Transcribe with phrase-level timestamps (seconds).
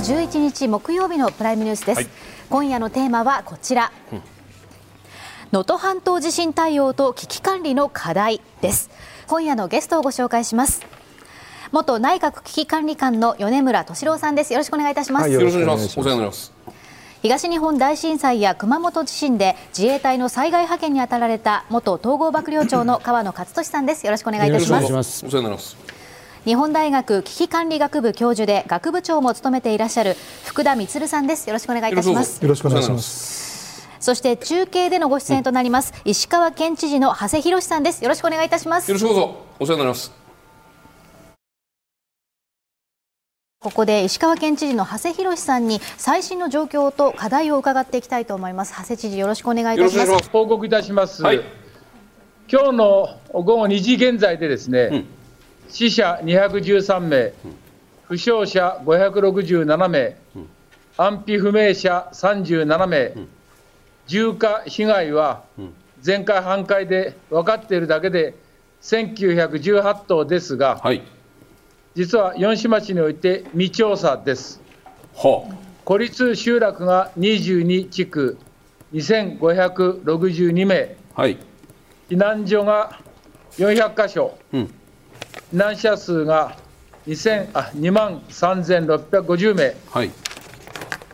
[0.00, 2.08] 11月11日木曜日のプライムニュースです、はい、
[2.48, 3.92] 今夜のテーマはこちら。
[5.52, 8.88] 能登、半島地震対応と危機管理の課題です。
[9.26, 10.86] 今夜のゲストをご紹介します。
[11.70, 14.54] 元内閣危機管理官の米村敏郎さんです。
[14.54, 16.52] よろしくお願いいたします、はい、よろしくお願いします。
[17.20, 24.06] 東日本大震災や熊本地震で自衛隊の災害派遣に当たられた元統合幕僚長の川野勝利さんです。
[24.06, 25.26] よろしくお願いいたします。
[25.26, 25.99] お世話になります
[26.46, 31.46] 日本大学危機管理学部教授で学部長も務めていらっしゃる福田充さんです。
[31.48, 32.42] よろしくお願いいたします。
[32.42, 33.88] よろしくお願いします。
[34.00, 38.02] そして中継でのご出演となります、うん、石川県知事の長谷博さんです。
[38.02, 38.88] よろしくお願いいたします。
[38.90, 39.36] よろしくどうぞ。
[39.58, 40.12] お世話になります。
[43.62, 48.72] ここで石川県知事の長谷博さんに最新の状況と課題を伺っていきたいと思います。
[48.74, 50.30] 長谷知事よろしくお願いいたします。
[50.30, 51.42] 報告いたします、はい、
[52.50, 55.06] 今日の午後2時現在でですね、うん、
[55.70, 57.32] 死者213名、
[58.08, 60.16] 負傷者567名、
[60.96, 63.12] 安否不明者37名、
[64.06, 65.44] 重火被害は
[66.04, 68.34] 前回半壊で分かっているだけで
[68.82, 71.02] 1918棟ですが、はい。
[71.94, 74.60] 実は四市町において未調査です。
[75.14, 75.54] はあ、
[75.84, 78.38] 孤立集落が22地区
[78.92, 81.38] 2562名、はい、
[82.08, 82.98] 避難所が
[83.58, 84.74] 400箇所、うん、
[85.52, 86.56] 避難者数が
[87.06, 90.10] 2あ2万3650名、はい、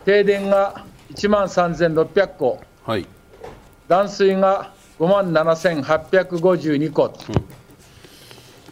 [0.05, 3.07] 停電が1万3600戸、はい、
[3.87, 7.13] 断水が5万7852戸。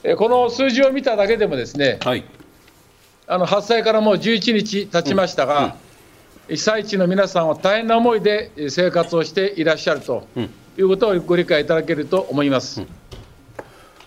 [0.04, 0.18] うん。
[0.18, 2.24] この数字を見ただけでもですね、はい、
[3.28, 5.66] あの発災からもう11日経ちましたが、うん。
[5.66, 5.68] う
[6.54, 10.28] ん、被災地の皆さんは大変な思いで生活をしていらっしゃると
[10.78, 12.86] いうことをご理解いただけると思います。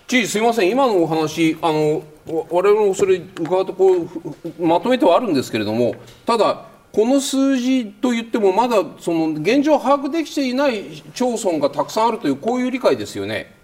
[0.09, 13.55] 知事、すみません、今のお話、あの我々もそれ伺うとこうまとめてはあるんですけれども、ただ、この数字といっても、まだその現状把握できていない町村がたくさんあるという、こういう理解ですよね。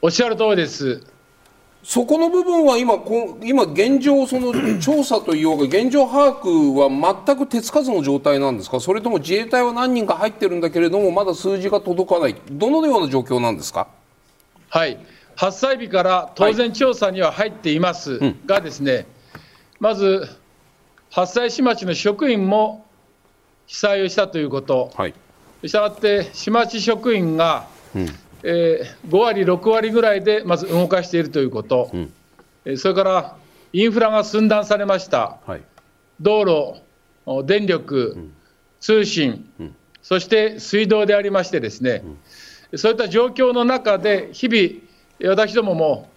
[0.00, 1.02] おっしゃる通りです。
[1.84, 2.94] そこの部分は今、
[3.42, 13.88] 今現状、その 調査といおうが、現状把握は全く手つかずの状態なんですか、それとも自衛隊は何人か入ってるんだけれども、まだ数字が届かない、どのような状況なんですか？
[14.70, 14.96] はい
[15.42, 19.06] 発災日から当然調査には入っていますが、ですね、はいうん、
[19.80, 20.28] まず
[21.10, 22.86] 発災市町の職員も
[23.66, 25.14] 被災をしたということ、はい、
[25.64, 28.06] したがって市町職員が、うん。
[28.44, 32.12] えー、5割、6割ぐらいでまず動かしているということ、うん。
[32.64, 33.36] えそれから
[33.72, 35.62] インフラが寸断されました、はい、
[36.20, 36.44] 道
[37.26, 38.32] 路、電力、うん、
[38.78, 42.04] 通信、うん、そして水道でありましてですね、
[42.70, 44.91] うん、そういった状況の中で、日々、
[45.28, 46.08] 私どもも、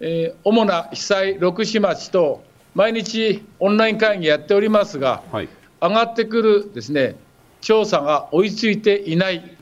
[0.00, 2.42] えー、主な被災6市町と
[2.74, 5.48] 毎日オンライン会議やっておりますが、はい、
[5.80, 7.16] 上がってくるですね
[7.60, 9.56] 調査が追いついていない。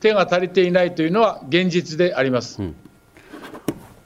[0.00, 2.62] 手が足りていないというのは現実であります。
[2.62, 2.76] うん。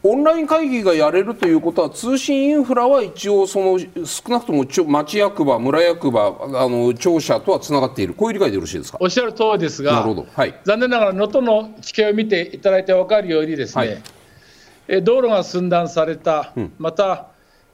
[0.04, 8.99] オンライン会議がやれるということは通信インフラは一応その少なくとも町役場、村役場、あの庁舎とはつながっている、こういう理解でよろしいですか？
[9.00, 14.00] おっしゃる通りですが、はい、残念ながら能登の地形を見ていただいて分かるようにですね、はい、え
[15.03, 17.28] 道路が寸断された、うん、また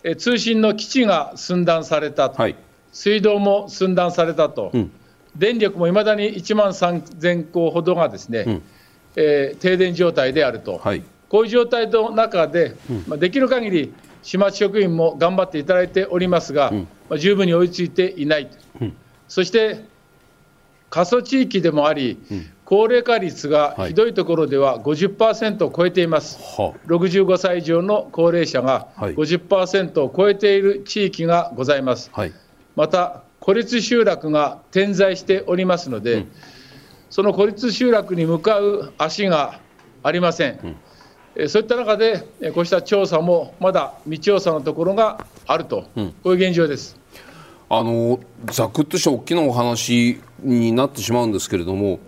[0.05, 2.57] え通信の基地が寸断された、はい、
[2.93, 4.71] 水道も寸断されたと。
[4.73, 4.93] うん。
[5.37, 8.63] 電力もいまだに1万3000戸ほどがですね、うん、
[9.17, 18.49] えー、停電状態であると、はい、こういう状態の中で、うん、まあ、できる限り市町職員も頑張っていただいておりますが、うん、まあ、十分に追いついていない、
[19.27, 19.85] そして
[20.89, 22.19] 過疎地域でもあり、
[22.65, 32.11] 高齢化率がひどいところでは50%を超えています、はい、65歳以上の高齢者が50%を超えている地域がございます。
[32.13, 32.33] はい、
[32.75, 36.29] また孤立集落が点在しておりますので、うん、
[37.11, 39.61] その孤立集落に向かう足が
[40.03, 40.77] ありません、
[41.37, 46.99] うん、そういった中で、こうした調査もまだ未調査のところがあると、うん、こういう現状です。
[47.69, 51.99] あのざくっとした大きなお話になってしまうんですけれども、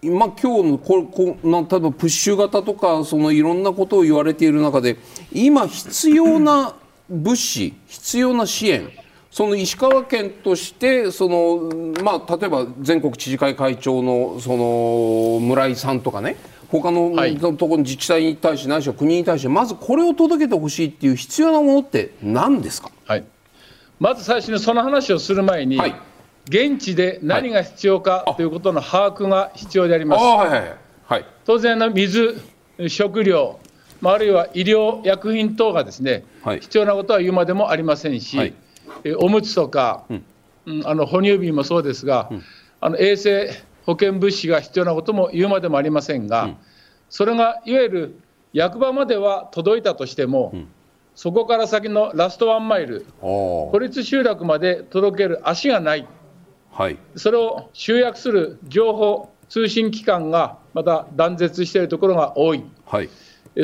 [0.00, 4.96] 今今日のここな例えばプッシュ型とかそのいろんなことを言われている中で
[5.32, 6.74] 今必要な
[7.08, 8.90] 物資必要な支援
[9.30, 16.36] その石川県としてその、まあ、例えば全国知事会会長のその村井さんとかね
[16.68, 17.10] 他の
[17.56, 23.24] ところの自治体に対してないしは国に対してまずこれを届けてほしいっていう必要なものって何ですか、はい、
[23.98, 25.94] まず最初にその話をする前に、はい、
[26.48, 30.24] 現地で何が必要かということの把握が必要であります。
[30.24, 30.74] はいはい
[31.04, 32.40] はい、当然の水
[32.88, 33.58] 食料、
[34.00, 36.24] まあ、あるいは医療薬品等がですね、
[36.60, 38.54] 必要なことは言うまでもありませんし、
[39.04, 42.30] えおむつとか、うん、あの哺乳瓶もそうですが、
[42.80, 43.50] あの衛生
[43.86, 46.50] 保健物資が必要なことも言うまでもありませんが、
[47.08, 48.20] それがいわゆる
[48.52, 50.52] 役場までは届いたとしても、
[51.14, 56.06] そこから先のラストワンマイル、孤立集落まで届ける足がない、
[56.78, 63.10] はい、それを集約する情報、通信機関がまた断絶しているところが多い、はい、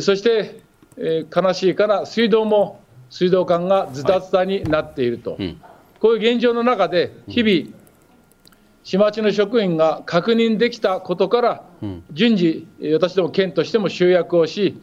[0.01, 0.63] そして、
[0.97, 2.81] えー、悲しいから水道も
[3.11, 5.45] 水道管がズタズタになっていると、はい。
[5.45, 5.61] うん、
[6.01, 7.77] こういう現状の中で、日々、
[8.83, 11.65] 市町の職員が確認できたことから、
[12.11, 14.83] 順次、私ども県としても集約をし、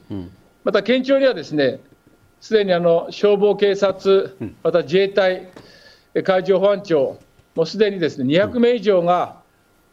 [0.63, 1.81] また県庁にはですね、
[2.39, 5.49] すでにあの消防、警察、また自衛隊、
[6.23, 7.19] 海上保安庁、
[7.55, 9.41] もうすでにですね200名以上が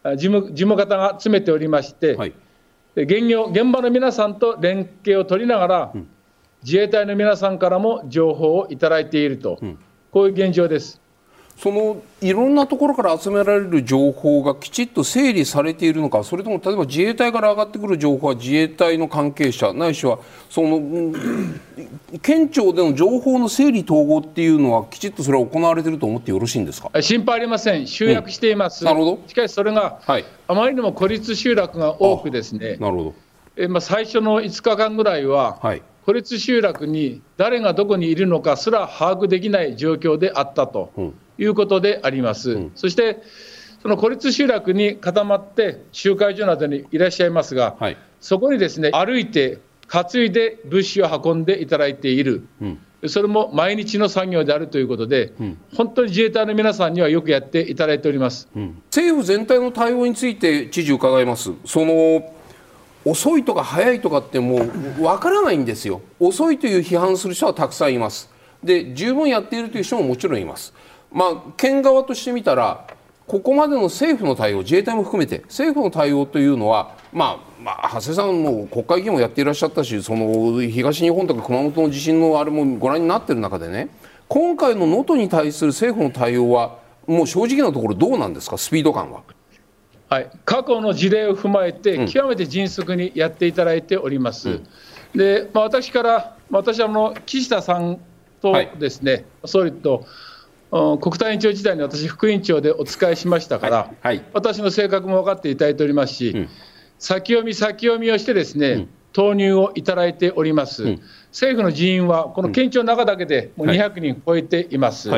[0.03, 2.33] 事務事務方が詰めておりまして、はい、
[2.95, 5.93] 現業現場の皆さんと連携を取りながら、
[6.63, 9.59] 自衛隊の皆さんからも情報をいただいていると、
[10.11, 11.01] こういう現状です。
[11.61, 20.19] そのいろんなところから集められる情報がきちっと整理されているのかそれとも例えば自衛隊から上がってくる情報は自衛隊の関係者ないしは
[20.49, 21.13] その
[22.21, 26.89] 県庁での情報の整理統合っていうのはきちっとそれは行われていると思ってよろしいんですか？
[27.01, 27.87] 心配ありません。
[27.87, 29.19] 集約しています、うん、なるほど。
[29.27, 32.77] しかしそれが、はい、あまりにも孤立集落が多くですね。
[32.77, 33.13] なるほど。
[33.57, 35.81] え、まあ、最初の5日間ぐらいは、はい。
[36.05, 40.91] 孤立集落に誰がどこにいるのかすら把握できない状況であったと
[41.39, 42.51] いうことであります。
[42.51, 43.23] うん、そして
[43.81, 58.49] その孤立集落に固まって集会所などにいらっしゃいますが、はい、そこにですね歩いて担いで物資を運んでいただいている、うん、それも毎日の作業であるということで、うん、本当に自衛隊の皆さんにはよくやっていただいております、
[58.87, 61.51] 政府全体の対応について、知事、伺います。
[61.65, 62.33] その
[63.05, 66.01] 遅いとか早いとかってもう分からないんですよ。
[66.19, 68.29] 遅いという批判する人はたくさんいます。
[68.63, 70.73] で十分やっているという人ももちろんいます
[71.11, 72.87] まあ県側としてみたら
[73.27, 83.89] ここまでの政府の対応自衛隊も含めて政府の対応というのはまあまあ、長谷さんも国会議員もやっていらっしゃったしその東日本とか熊本の地震のあれもご覧になっている中でね
[84.29, 88.57] 今回の能登に対する政府の対応はもう正直なところどうなんですか？
[88.57, 89.23] スピード感は。
[90.07, 94.49] はい、過去の事例を踏まえて、極めて迅速にやっていただいております。
[94.49, 94.67] うん、
[95.15, 97.99] で、まあ、私から、私はあの岸田さん
[98.41, 100.05] とですね、はい、総理と
[100.71, 106.13] 国対委員長時代に私、副委員長でお使いしましたから、はいはい、私の性格も分かっていただいております。
[106.13, 106.49] し、うん、
[106.99, 111.01] 先読み、先読みをしてですね、うん、投入をいただいております、うん、
[111.31, 115.09] 政府の人員はこの県庁の中だけでもう200人超えています、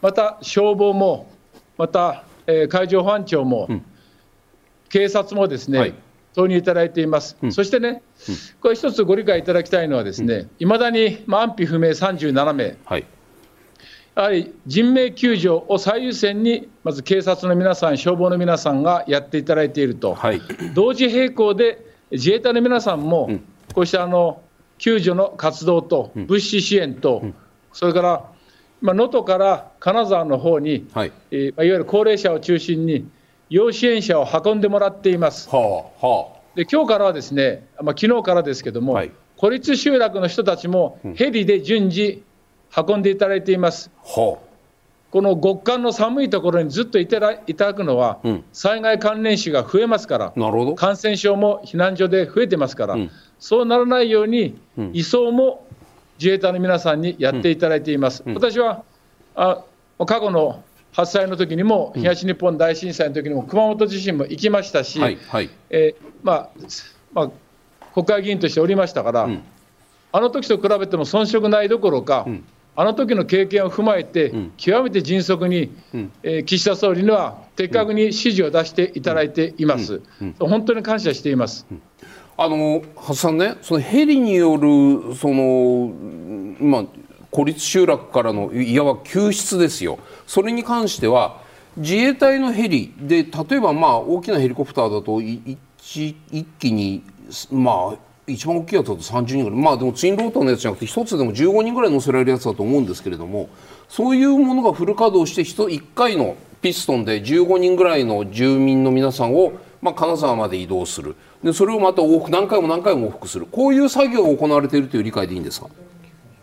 [0.00, 1.30] また消防も、
[1.78, 3.68] また、えー、海上保安庁も、
[4.90, 5.94] 警察もですね、はい、
[6.34, 13.06] 投入いただいています、うん、そしてね、うん、これ一つご理解いただきたいのは、ですねいま、うん、だに、まあ、安否不明37名、はい、
[14.14, 20.40] やはり人命救助を最優先に、まず警察の皆さん、消防の皆さんがやっていただいていると、はい、
[20.74, 23.30] 同時並行で自衛隊の皆さんも、
[23.74, 24.42] こうしたあの
[24.78, 27.24] 救助の活動と、物資支援と、
[27.72, 28.32] それから
[28.82, 31.12] 能登から金沢の方に、はい。
[31.30, 33.08] えー、いわゆる高齢者を中心に、
[33.48, 35.48] 要支援者を運んでもらっています。
[35.48, 35.56] は
[36.02, 42.24] あはあ、で今日からはですね、まあ昨日からですけども、はい、孤立集落の人たちもヘリで順次
[42.74, 43.90] 運んでいただいています。
[44.04, 44.52] はあ、
[45.10, 50.74] この極寒の寒いところにずっといただいただくのは、うん、災害関連死が増えますから、なるほど。
[50.74, 55.66] 感染症も避難所で増えてますから、うん、そうならないように、うん、移送も
[56.18, 58.22] 自衛隊の皆さんにやっていただいています。
[58.26, 58.84] 私は
[59.34, 59.64] あ
[60.06, 60.62] 過去の
[60.92, 66.50] 発災の時にも、東日本大震災の時にも、熊本地震も行きましたし、はいはい、えー、まあ
[67.14, 67.30] まあ、
[67.94, 69.42] 国会議員としておりましたから、うん、
[70.12, 80.00] あの時と比べても遜色ないどころか、うん、あの時の経験を踏まえて、うん、極めて迅速に、うん、えー、岸田総理には的確に指示を出していただいています、
[80.38, 81.66] 本当に感謝しています。
[82.36, 85.92] あの橋さんね、そのヘリによるその、
[86.58, 86.84] まあ、
[87.30, 89.98] 孤立集落からのいわば救出ですよ。
[90.26, 91.42] それに関しては
[91.76, 95.58] 自衛隊のヘリで例えばまあ大きなヘリコプターだと一
[96.30, 97.02] 一気に
[97.50, 99.58] まあ一番大きいやつだと30人ぐらい。
[99.58, 103.48] まあでもツインローターのやつじゃなくて1つでも15人ぐらい乗せられるやつだと思うんですけれども
[103.88, 111.16] そういうものがフル稼働して1回のピストンで15人ぐらいの住民の皆さんを、まあ、金沢まで移動する。
[111.42, 113.46] でそれをまた往復何回も何回も往復する。
[113.46, 115.66] こういう作業が行われているという理解でいいんですか？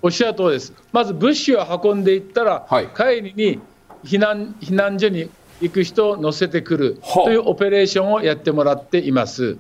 [0.02, 0.74] おっしゃる通りです。
[0.92, 3.60] まず物資を運んでいったら、はい、帰りに
[4.04, 5.30] 避難避難所に
[5.62, 9.58] 行く人を乗せてくるというオペレーションをやってもらっています。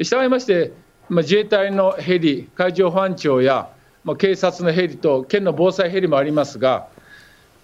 [0.00, 0.72] したがいまして、
[1.08, 3.70] まあ、自衛隊のヘリ、海上保安庁や、
[4.04, 6.88] まあ、警察のヘリと県の防災ヘリもありますが、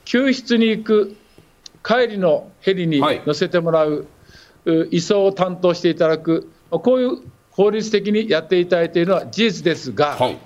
[0.05, 1.17] 救出に行く
[1.85, 4.07] 帰りのヘリに乗せてもらう、
[4.65, 7.19] はい、移送を担当していただく、こういう
[7.51, 10.39] 法律的にやっていただいているのは事実ですが、はい、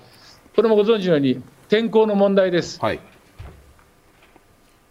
[0.54, 2.80] これもご存知のように、天候の問題です。
[2.80, 3.00] はい、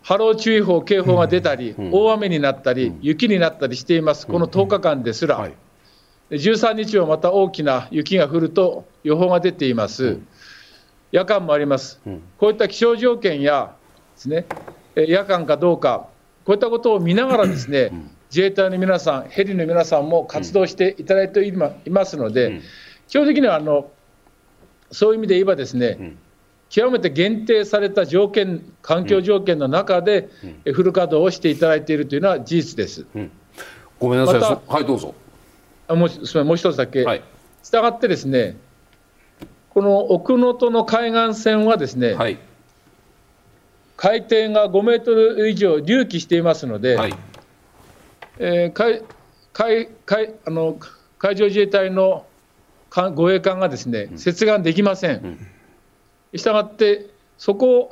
[0.03, 5.53] 波浪注意報、警報が出たり、うん、大雨になったり、うん、雪になったりしています、この10日間ですら、はい、
[6.31, 10.27] 13日はまた大きな雪が降ると予報が出ています、うん、
[11.11, 11.99] 夜間もあります、
[12.37, 13.75] こういった気象条件や
[14.15, 14.45] です、ね、
[14.95, 16.07] 夜間かどうか、
[16.45, 17.91] こういったことを見ながらですね、
[18.29, 22.61] 自衛隊の皆さん、ヘリの皆さんも活動していただいていますので、
[23.09, 23.91] 基本的にはあの
[24.91, 26.15] そういう意味で言えばですね、
[26.69, 30.29] 極めて限定された条件、環境条件の中で、
[30.63, 33.05] フル稼働をしていただいているというのは事実です。
[33.99, 35.13] ごめんなさい、ま、はい、どうぞ。
[35.91, 37.03] あもうすみません、もう一つだけ。
[37.03, 37.23] はい、
[37.63, 38.57] したがってですね、
[39.69, 42.39] この奥能登の海岸線はですね、はい、
[43.97, 47.13] 海底が5メートル以上隆起していますので、はい、
[48.39, 49.01] えー、海
[49.53, 50.77] 海海あの
[51.17, 52.25] 海上自衛隊の
[52.89, 55.37] 護衛艦がですね、接岸できません。
[56.35, 57.07] したがって、
[57.37, 57.91] そこ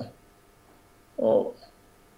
[1.17, 1.55] を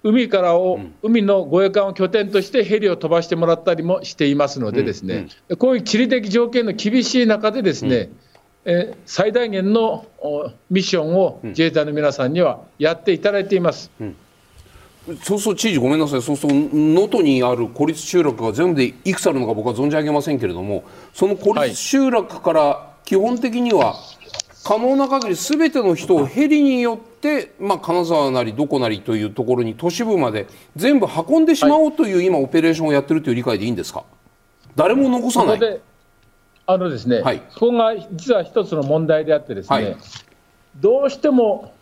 [0.04, 5.28] 海からを、海の護衛艦を拠点としてヘリを飛ばしてもらったりもしていますので、ですね、
[5.60, 8.10] こういう地理的条件の厳しい中で、ですね、
[8.66, 10.06] え最大限の
[10.70, 13.92] ミッションを自衛隊の皆さんにはやっていただいています。
[14.00, 14.16] うん。
[15.24, 16.22] そうそう知事ごめんなさい。
[16.22, 23.96] そうすると能登にある孤立集落が全部でいくつあるのか僕は存じ上げませんけれどもその孤立集落から基本的には
[24.64, 34.04] 可能な限りすべての人をヘリによって、まあ、金沢なりどこなりというところに都市部まで全部運んでしまおうという、今オペレーションをやってるという理解でいいんですか？
[34.76, 35.82] 誰も残さない。
[36.68, 39.98] あのですね、はい、そこが実は一つの問題であってですね、はい、
[40.80, 41.74] どうしても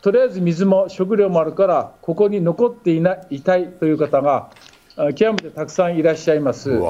[0.00, 4.50] とりあえず水も食料もあるから、ここに残っていないたいという方が、
[5.16, 6.80] 極めてたくさんいらっしゃいます。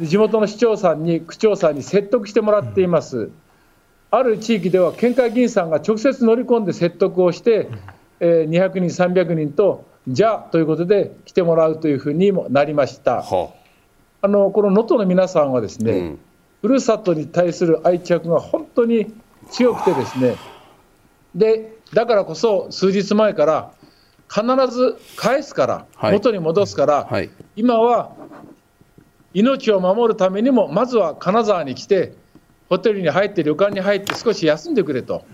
[0.00, 3.30] 地元の市長さんに、区長さんに説得してもらっています。
[4.10, 7.68] ある地域では県会議員さんが直接乗り込んで説得をして、
[8.20, 13.24] えー、200人、300人と、じゃあということで来てもらうというふうにもなりました。
[14.20, 16.18] あのこの能登の皆さんはですね、うん、
[16.62, 19.14] ふるさとに対する愛着が本当に
[19.50, 20.36] 強くてですね、
[21.34, 23.72] でだからこそ数日前から
[24.28, 24.42] 必
[24.74, 28.12] ず返すから、はい、元に戻すから、はい、今は
[29.34, 32.14] 命を守るためにもまずは金沢に来て
[32.68, 35.24] ホテルに入って旅館に入って少し休んでくれと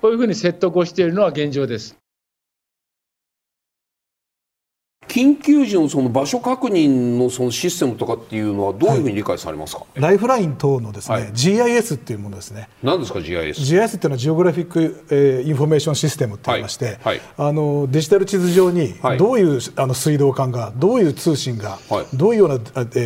[0.00, 2.01] こういうふうに説得をしているのは現状です。
[5.12, 12.70] 緊急時のその場所確認のそのシステムとかっていうのはどういうふうに理解されますか、はい、ライフライン等のですね、はい、GIS っていうものですね。
[12.82, 13.50] 何ですか GIS?
[13.50, 21.78] GIS っていうのは Geographic、えー、 Information System って言いまして、はい、あのデジタル地図上にどういう、あの水道管がどういう通信が、
[22.14, 22.58] どういうような、え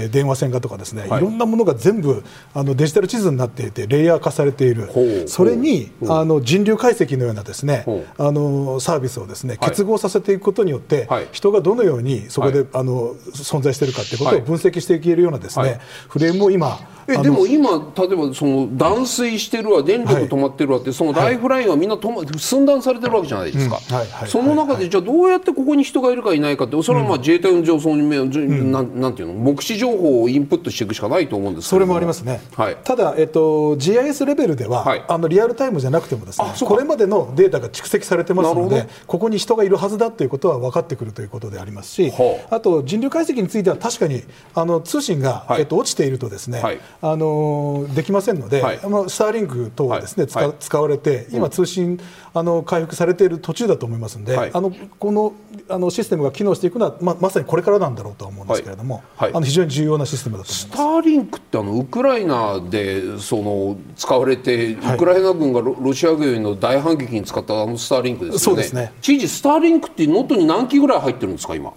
[0.06, 2.22] ー、電話線がとかですね、い、ろんなものが全部
[2.54, 4.88] あのデジタル地図になっていてレイヤー化されている。
[5.26, 7.84] それにあの人流解析のようなですね
[8.16, 11.95] あのサービスをですね結合させていくことによって、人がどのように
[12.28, 23.78] そこで、あの存在しているかということを分析していけるようなですね、フレームを今えでも今、例えばその断水してるわ、電力止まってるわって、そのライフラインはみんなと、ま、寸断されてるわけじゃないですか、
[24.26, 42.12] その中で、じゃあどうやってここに人がいるかいないかって、それはまあ自衛隊の上層に、うん、なんなんていうの、目視情報をインプットしていくしかないと思うんですそれもありますね、はい、ただ、えっと、GIS レベルでは、はい、あのリアルタイムじゃなくてもですね、これまでのデータが蓄積されてますので、ここに人がいるはずだということは分かってくるということでありますし、
[42.50, 44.22] あと人流解析については、確かに
[44.54, 46.62] あの通信が、はい、えっと、落ちているとですね、
[47.00, 52.00] あのできませんので、はい、あのスターリンク等がですね、はい、使われて、今、通信
[52.34, 55.32] あの回復されている途中だと思いますので、はい、あのこの
[55.68, 68.38] あのシステムが機能していくのは、ままさにこれからなんだろうと思うんですけれども、あの非常に重要なシステムだとスターリンクってあのウクライナでその使われて、ウクライナ軍がロロシア軍の大反撃に使ったあのスターリンクですよね。
[68.38, 68.92] そうですね。
[69.00, 71.72] 知事、スターリンクって能登に何機ぐらい入ってるんですか、今？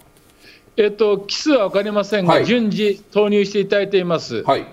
[0.79, 4.43] えっと、機数は分かりませんが、順次投入していただいています。
[4.43, 4.65] はい。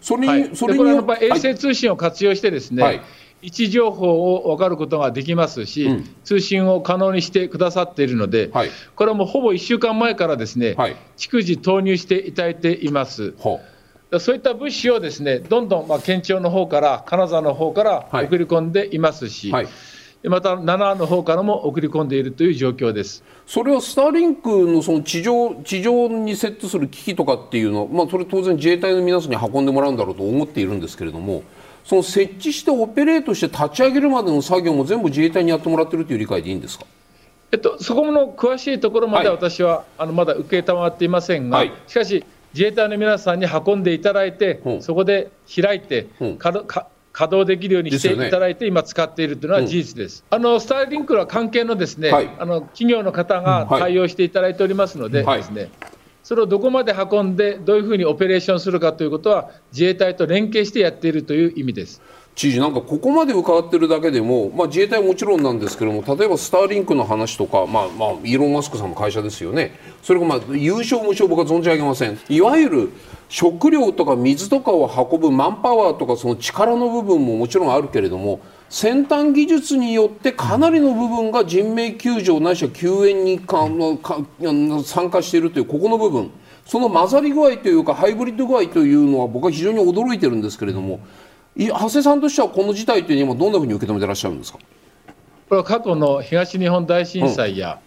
[0.00, 3.02] それに、はい、それこれは衛星通信を活用してですね、はい、
[3.42, 10.76] 位置情報を分かることができますし、うん、通信を可能にしてくださっているので、はい、これはもうほぼ1週間前からですね、
[11.18, 13.34] 逐次投入していただいています。
[14.18, 19.52] そういった物資をですねどんどんまあ県庁の方から、金沢の方から送り込んでいますし、
[20.24, 23.22] また7の方からも送り込んでいるという状況です。
[23.46, 31.42] それはスターリンクのその地上地上に設置する機器とかっていうのは、まあ、それ当然自衛隊の皆さんに運んでもらうんだろうと思っているんですけれども
[31.84, 36.86] その設置してオペレートして立ち上げるまでの作業も全部自衛隊にやってもらってるという理解でいいんですか？
[37.52, 44.70] えっと、そこの詳しいところまで私は、はい、あのまだ受けたまっていませんが、はい、しかし、自衛隊の皆さんに運んでいただいて、う。
[44.72, 46.26] ん、そこで開いて、う。
[46.26, 46.38] ん、
[47.14, 50.24] 稼働できるようにしていただいて、ね、今、使っているというのは事実です。
[50.30, 55.70] うん、あのスターリンクは関係のですね、はい、あの企業の方が対応していただいておりますので、ですね、
[56.24, 62.02] それをどこまで運んで、どういうふうにオペレーションするかということは、自衛隊と連携してやっているという意味です。
[62.34, 72.92] 知事、なんかここまで伺ってるだけでも、まあ、自衛隊はもちろんなんですけども、例えばスターリンクの話とか、まあまあ、イーロン・マスクさんの会社ですよね、それがまあ優勝、無償、僕は存じ上げません、いわゆる
[73.28, 83.40] 食料とか水とかを運ぶマンパワーとか、その力の部分ももちろんあるけれども、先端技術によってかなりの部分が人命救助ないしは救援に
[84.84, 86.30] 参加しているというここの部分。
[86.66, 91.00] その混ざり具合というかハイブリッド具合というのは僕は非常に驚いてるんですけれども。
[91.56, 94.58] 長谷さんとしてはこの事態というのはどんなふうに受け止めていらっしゃるんですか？
[94.58, 97.78] これは過去の東日本大震災や、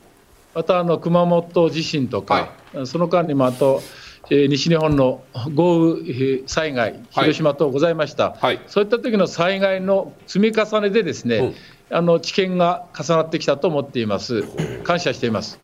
[0.56, 11.38] うん、またあの熊本地震とか、はい、その間にもあと、えー、西日本の豪雨災害、広島等ございました、はい、そういった時の災害の積み重ねで、ですね、
[11.90, 14.44] うん、あの知見が重なってきたと思っています、
[14.84, 15.60] 感謝しています。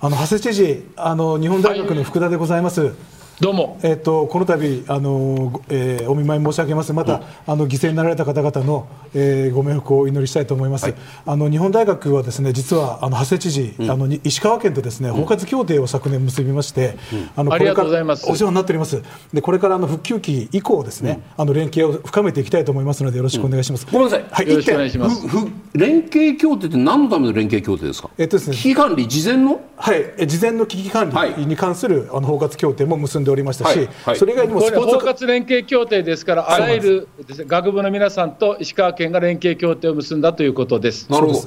[0.00, 2.80] あの長谷知事あの、日本大学の福田でございます。
[2.80, 2.92] はい
[3.40, 10.94] どうも、えーと、この度あの、えー、お見舞い申し上げます、また、うん、あの犠牲になられた方々の、えー、ご冥福をお祈りしたいと思います、はい、
[11.26, 23.86] あの日本大学はですね実はあの長谷知事、うん、あの石川県とですね包括協定を昨年結びまして、うん、あのこれからお世話になっております、でこれからあの復旧期以降ですね、あの連携を深めていきたいと思いますので、よろしくお願いします。
[23.90, 25.26] ごめんなさい、はい、よろしくお願いします。
[25.74, 28.10] 連携協定って何のための連携協定ですか？
[28.18, 29.60] えっとですね、危機管理事前の？
[29.76, 33.78] はい、事前の危機管理に関する、はい、あの包括協定も結んでおりましたし。
[33.78, 37.08] はいはい、それ以外にもスポーツ包括連携協定ですから、あらゆる
[37.46, 41.10] 学部の皆さんと石川県が連携協定を結んだということです。
[41.10, 41.40] なるほど。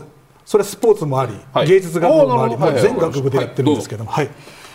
[0.45, 4.29] それはスポーツもあり、はい、芸術学部もあり、もう全学部でやってるんですけども、はい、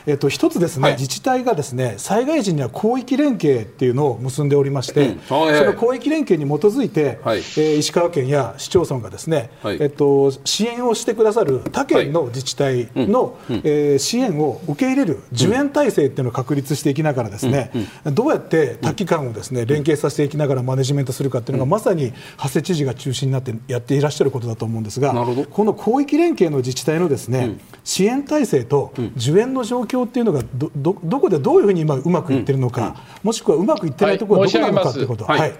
[0.06, 17.70] えっと、一つですね、はい、自治体がですね災害時には広域連携っていうのを結んでおりまして、うん、その広域連携に基づいて、はい、えー、石川県や市町村がですね、はい、えっと、支援をしてくださる他県の自治体の、はい、えー、支援を受け入れる受援体制っていうのを確立していきながらですね、
[18.04, 35.56] うん、どうやって多機関をですね連携させていきながらマネジメントするかっていうのが、まさに長谷知事が中心になってやっていらっしゃることだと思うんですがこの広域連携の自治体のですね、支援体制と受援の状況っていうのがどどどこでどういうふうに今うまくいってるのか、うん、もしくはうまくいってないところはどこなのかということ、はい、はい、よ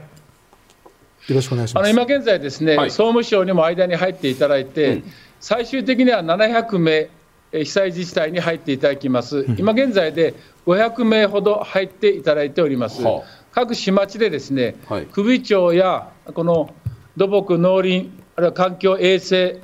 [1.29, 1.85] ろしくお願いします。
[1.85, 5.05] あの今現在ですね、はい、総務省にも間に入っていただいて、うん、
[5.41, 7.11] 最終的には700名
[7.53, 10.35] 被災自治体に入っていただきます、うん、今現在で
[10.67, 16.73] 500名ほど入っていただいております、はあ、各市町でですね、はい、首長やこの
[17.17, 19.61] 土木、農林、あるいは環境衛生、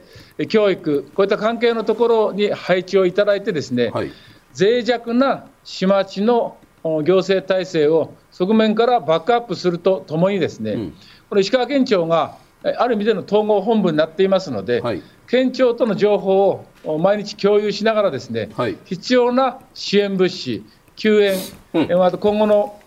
[0.49, 4.13] 教育、こういった関係のところに配置をいただいて、ですね、はい、
[4.59, 10.90] 脆弱な市町の行政体制を側面からバックアップするとともに、ですね、うん、
[11.29, 20.64] この石川県庁がある意味での統合本部になっていますので、はい、県庁との情報を毎日共有しながら、ですね、はい、必要な支援物資、
[20.95, 21.35] 救援、
[21.75, 22.81] うん、また今後の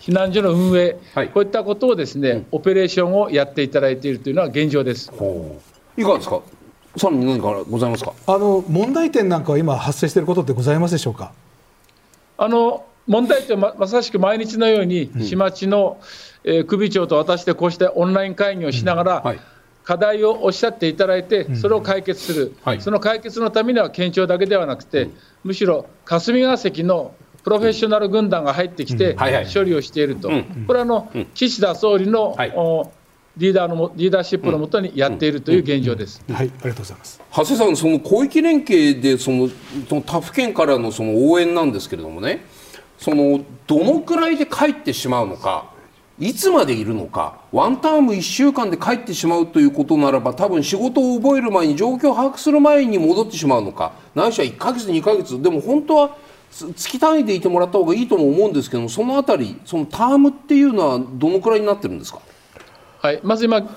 [0.00, 5.12] 避難所の運営、はい、こういったことをですね、うん、オペレーションをやっていただいているというのは現状です。
[5.96, 6.40] いかがですか？
[6.96, 8.12] さらに何かございますか？
[8.26, 11.32] あの問題点なんかは今、発生していることってございますでしょうか？
[12.36, 16.00] あの問題点ま、まさしく毎日のように、市町の、
[16.44, 19.22] えー、首長と私でこうしてオンライン会議をしながら、うん。
[19.24, 19.40] はい、
[19.84, 25.12] 課題をおっしゃっていただいて、それを解決する、うんはい、その解決のためには県庁だけではなくて、うん、
[25.44, 29.16] むしろ霞が関のプロフェッショナル軍団が入ってきて、
[29.52, 30.30] 処理をしていると、
[30.66, 32.52] これはあの、岸田総理の、はい
[33.36, 36.22] リーダーのリーダーシップのもとにやっているという現状です。
[36.30, 37.20] はい、ありがとうございます。
[37.30, 39.48] 長谷さん、その広域連携でその
[39.88, 42.44] その他府県からのその応援なんですけれどもね、
[42.98, 45.70] そのどのくらいで帰ってしまうのか。
[46.20, 56.16] いつまでいるのか、ワンターム1週間で帰ってしまうということならば、多分仕事を覚える前に、状況を把握する前に戻ってしまうのか、ないしは1か月、2か月、でも本当は
[56.50, 62.20] 月単位でいてもらった方がいいとも思うんですけども、そのあたり、そのタームっていうのは、どのくらいになってるんですか？
[63.02, 63.68] はい、まず今、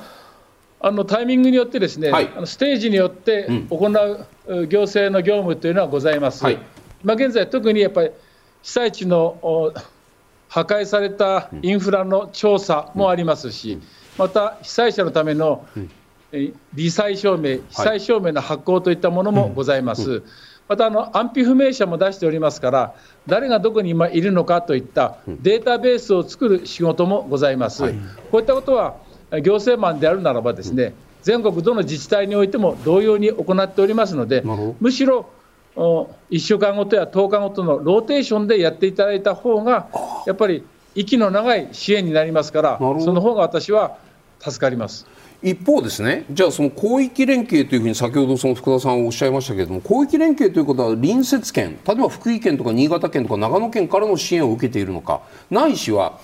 [0.80, 6.44] あのタイミングによってですね、はい、あのステージによって行う行政の業務というのはございます。
[6.44, 6.60] はい、
[7.04, 8.12] 今現在、特にやっぱり
[8.62, 9.74] 被災地の
[10.48, 13.80] 破壊されたインフラの調査もありますし、
[14.20, 15.66] また被災者のための
[16.32, 20.22] 罹災証明、被災証明の発行といったものもございます。
[20.68, 22.94] またあの安否不明者も出しておりますから、
[23.26, 27.92] 誰がどこに今いるのかといったデータベースを作る仕事もございます。
[28.32, 28.98] こういったことは
[29.32, 34.44] 行政マンであるならばですね、全国どの自治体においても同様に行っておりますので、
[34.80, 35.28] むしろ
[35.76, 39.88] 1週間ごとや10日ごとのローテーションでやっていただいた方が、
[40.26, 43.98] やっぱり息の長い支援になりますから、その方が私は
[44.40, 45.08] 助かります。
[45.42, 56.20] 一方ですね、じゃあその広域連携というふうに先ほどその福田さんおっしゃいましたけれども、広域連携ということは隣接県、例えば福井県とか新潟県とか長野県からの支援を受けているのか、ないしは、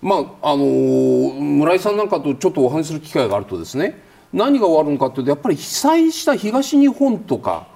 [0.00, 4.00] まああのー、村井さんなんかとちょっとお話しする機会があるとですね、
[4.32, 7.66] 何が終わるのかというとやっぱり被災した東日本とか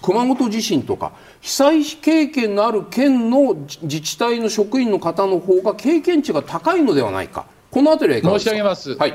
[0.00, 7.46] 熊本地震とか被災経験のある県の自治体の職員の方の方が経験値が高いのではないか。
[7.70, 8.50] この辺りはいかがですか？
[8.50, 9.14] 申し上げます、はい、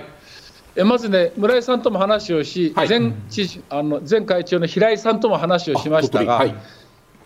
[0.76, 6.56] えまずね村井さんとも話をし、はい、前知あの前会長の平井さんとも話をしましたが、はい、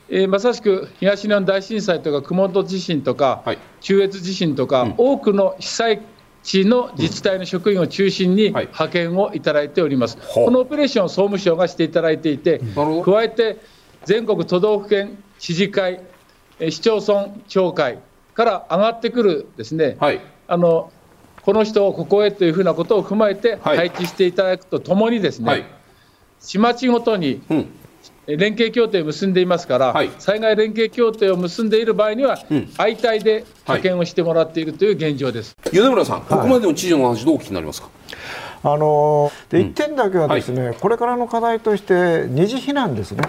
[0.09, 6.01] えー、まさしく東日本大震災とか熊本地震とか、はい、中越地震とか、うん、多くの被災
[6.43, 12.61] 地の自治体の職員を中心に派遣をいただいております、はい、このオペレーションを総務省がしていただいていて、
[13.05, 13.57] 加えて
[14.05, 16.01] 全国都道府県知事会、
[16.59, 17.99] 市町村町会
[18.33, 20.91] から上がってくるですね、はい、あの
[21.43, 25.65] この人をここへというふうなことを踏まえて配置していただくとともにですね、はい、
[26.39, 27.80] 市町ごとに、うん
[28.37, 37.89] 連携協定を結んでいますから、はい、災害連携協定を結んでいる場合には、うん、相対で派遣をしてもらっているという現状です、米村さん、ここまでの知事の話、どうお聞きになりますか？
[38.63, 43.23] あので1点だけはですね、うんはい、これからの課題として二次避難ですね、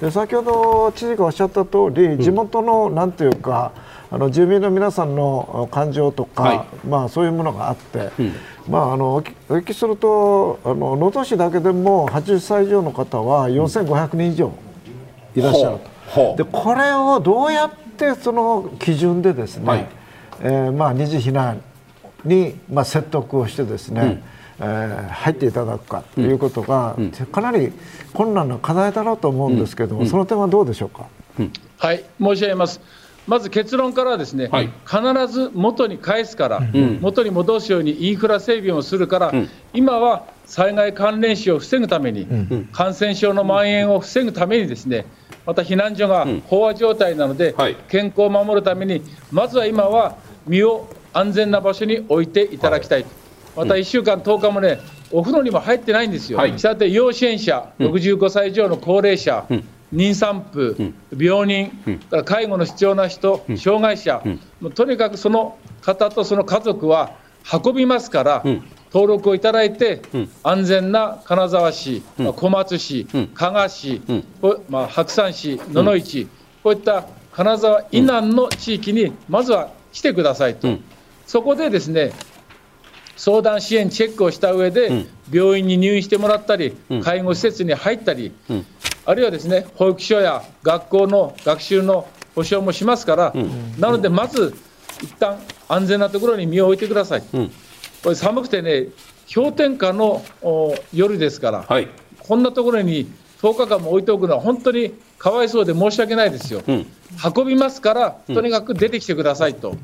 [0.00, 3.72] で先ほど知事がおっしゃった通り地元のなんていうか、
[4.10, 8.34] あの住民の皆さんの感情とか、はい、まあ、そういうものがあって、うん、
[8.68, 14.52] まあ、あのお聞きするとあの能登市だけでも80歳以上の方は4500人以上
[15.34, 15.78] いらっしゃる
[16.14, 19.88] と、でこれをどうやってその基準でですね、はい、
[20.40, 21.60] えー、まあ、二次避難
[22.24, 24.22] に、まあ、説得をしてですね、うん。
[24.60, 27.72] えー、入っていただくかということが、うん、かなり
[28.12, 31.06] 困難な課題だろうと思うんですけども、うん、その点はどうでしょうか？
[31.78, 32.80] はい申し上げます。
[33.26, 45.06] まず結論からですね、はい、必ず元に返すから、うん、元に戻すようにインフラ整備をするから、うん、今は災害関連死を防ぐために、うん、感染症の蔓延を防ぐためにですね
[45.46, 53.10] また避難所が飽和状態なので、はい、健康を守るためにまずは今は身を安全な場所に置いていただきたい、はい、
[53.56, 54.78] また1週間、10日もね
[55.12, 59.46] お風呂にも入ってないんですよ、はい、したがって要支援者、65歳以上の高齢者、
[59.92, 61.70] 妊産婦、病人、
[62.24, 64.22] 介護の必要な人、障害者、
[64.60, 67.12] もうとにかくその方とその家族は
[67.64, 68.44] 運びますから、
[68.92, 70.02] 登録をいただいて、
[70.42, 72.02] 安全な金沢市、
[72.36, 74.02] 小松市、加賀市、
[74.68, 76.28] まあ、白山市、野々市、
[76.62, 80.78] こういった金沢以南の地域にまずは来てくださいと、
[81.26, 82.12] そこでですね
[83.16, 88.32] 相談支援チェックをした上で、病院に入院してもらったり、介護施設に入ったり、
[89.04, 94.54] あるいはですね保育所や学校の学習の保障もしますから、うん、なのでまず
[95.02, 95.38] 一旦
[95.68, 97.50] 安全なところに身を置いてください、うん、
[98.02, 98.86] これ寒くてね
[99.32, 100.22] 氷点下の
[100.92, 101.88] 夜ですから、はい、
[102.18, 103.10] こんなところに
[103.40, 106.86] 10日間も置いておくのは本当にかわいそうで申し訳ないですよ、うん、
[107.36, 109.76] 運びますからとにかく出てきてくださいと、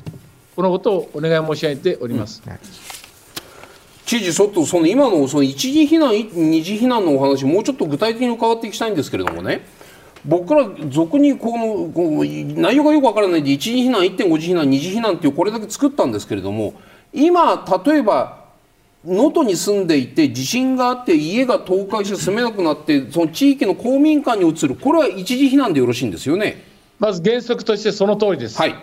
[0.55, 2.41] このことをお願い申し上げております。
[4.09, 9.67] 知事、ちょっとその今のその一時避難、二次避難のお話、もうちょっと具体的に伺っていきたいんですけれどもね、
[10.25, 12.23] 僕ら、俗にこのこの
[12.59, 16.73] 内容がよくわからないで、一時避難、1.5次避難、二次避難っていう、これだけ作ったんですけれども、
[17.13, 18.45] 今、例えば、
[19.05, 26.63] 能登に住んでいて、地震があって、家が倒壊して住めなくなって、その地域の公民館に移る、これは一時避難でよろしいんですよね。
[26.97, 28.57] まず原則としてその通りです。
[28.57, 28.73] はい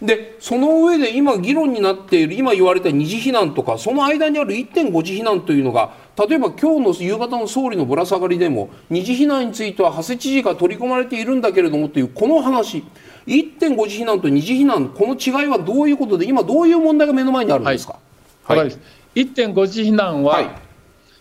[0.00, 12.84] でその上で今議論になっている今言われた二次避難とかその間にある1.5次避難というのが例えば今日の夕方の総理のぶら下がりでも二次避難については長谷知事が取り込まれているんだけれどもというこの話
[13.26, 17.98] 1.5次避難と二次避難この違いはどういうことで今どういう問題が目の前にあるんですか、
[18.44, 18.68] はい、はい、
[19.16, 20.50] 1.5次避難は、はい。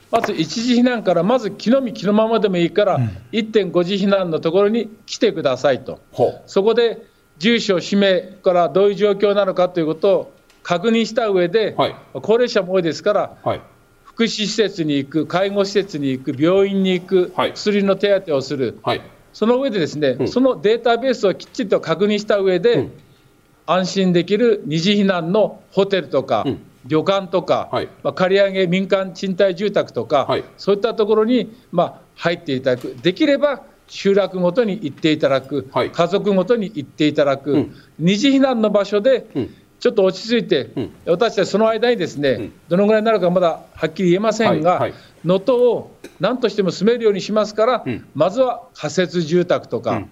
[0.09, 5.99] まず一時避難からまず気の身気のままでもいいから、うん、1.5次避難のところに来てくださいと、
[6.45, 7.01] そこで
[7.39, 13.61] 住所、氏名からどういう状況なのかということを確認した上で、はい、高齢者も多いですから、はい、
[14.03, 18.79] 福祉施設に行く、介護施設に行く、病院に行く、はい、薬の手当をする、
[19.33, 22.91] その上でですね、うん、そのデータベースをきっちりと確認した上で、うん、
[23.67, 27.69] 安心できる二次避難のホテルとか、うん、旅館とか、
[28.01, 44.91] まあ、借り上げ民間賃貸住宅とか、そういったところに、まあ、入っていただく、できれば集落ごとに行っていただく、はい、家族ごとに行っていただく、うん、二次避難の場所で、うん、ちょっと落ち着いて、うん、私たちその間にですね、うん、どのぐらいになるかまだはっきり言えませんが、
[45.23, 50.05] 能、は、登、い、を何としても住めるようにしますから、うん、まずは仮設住宅とか、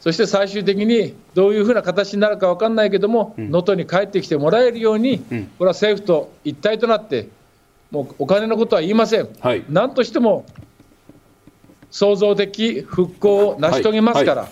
[0.00, 5.18] そして最終的にどういうふうな形になるか分かんないけども、能登、に帰ってきてもらえるように、
[5.58, 7.28] これは政府と一体となって、
[7.90, 10.44] もうお金のことは言いません、はい、何としても
[11.94, 14.48] 創造的復興を成し遂げますから、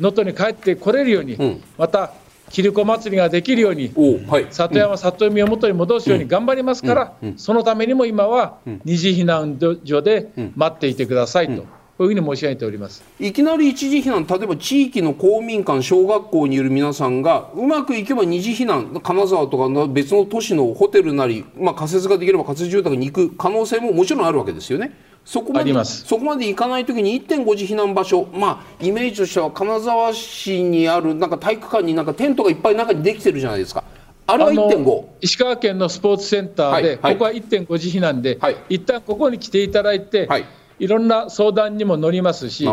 [0.00, 2.14] 能登、に帰ってこれるように、また
[2.50, 3.92] キ子祭りができるように、
[4.26, 8.56] はい、里山、里海を元に戻すように頑張りますから、そのためにも今は
[8.86, 11.66] 二次避難所で待っていてくださいと。
[11.98, 13.02] こういうふうに申し上げております。
[13.18, 24.92] いきなり一時避難、例えば地域の公民館、小学校にいる皆さんが、うまくいけば二次避難、金沢とか別の都市のホテルなり、まあ、仮設ができれば仮設住宅に行く可能性ももちろんあるわけですよね。
[25.26, 33.82] そこまでそこまで行かないときに1.5次避難場所、まあ、イメージとしては金沢市にあるなんか体育館になんかテントがいっぱい中にできてるじゃないですか。
[34.28, 40.44] あれは1.5石川県のスポーツセンターで、はいはい、ここは1.5次避難で、はい、一旦ここに来ていただいて、はい、
[40.78, 42.64] いろんな相談にも乗りますし、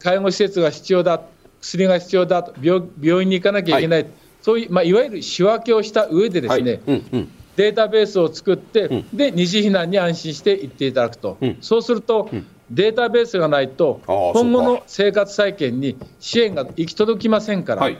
[0.00, 1.22] 介護施設が必要だ、
[1.60, 4.10] 薬が必要だ病、病院に行かなきゃいけない、はい、
[4.42, 17.82] そういう、まあ、いわゆる仕分けをした上でですね、うんうんデータベースを作って、うん、で二次避難に安心して行っていただくと、うん、そうすると、うん、データベースがないと、今後の生活再建に支援が行き届きませんから。
[17.82, 17.98] はい。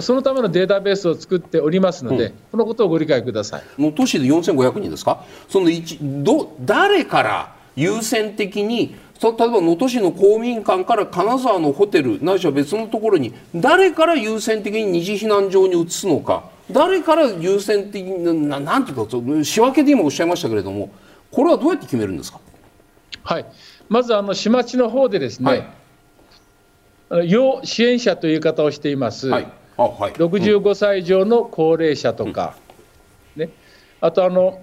[0.00, 3.62] そのためのデータベースを作っておりますので、このことをご理解ください。
[3.76, 5.24] もう都市で4500人ですか？
[5.48, 20.90] その一ど誰から優先的に例えば能登市の公民館から金沢のホテルないしは別のところに誰から優先的に二次避難所に移すのか誰から優先的にななんていうか仕分けで今おっしゃいましたけれども
[21.30, 22.40] これはどうやって決めるんですか、
[23.22, 23.46] はい、
[23.88, 25.70] まずあの市町の方でですね、
[27.08, 29.52] はい、要支援者という言い方をしています、はい。
[29.76, 32.54] あはい、65歳以上の高齢者とか、
[33.36, 33.50] うん、ね、
[34.00, 34.62] あとあの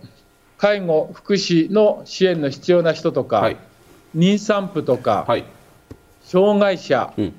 [0.58, 3.58] 介護、福祉の支援の必要な人とか、はい、
[4.16, 5.46] 妊産婦とか、はい、
[6.24, 7.34] 障害者、うん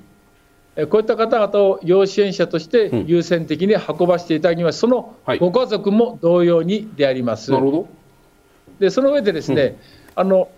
[0.87, 7.51] こういった方々を要支援者として優先的に運ばせていただきます、そのご家族も同様にであります。
[7.51, 7.87] なるほど。
[8.79, 9.77] でその上でですね、うん、
[10.15, 10.49] あの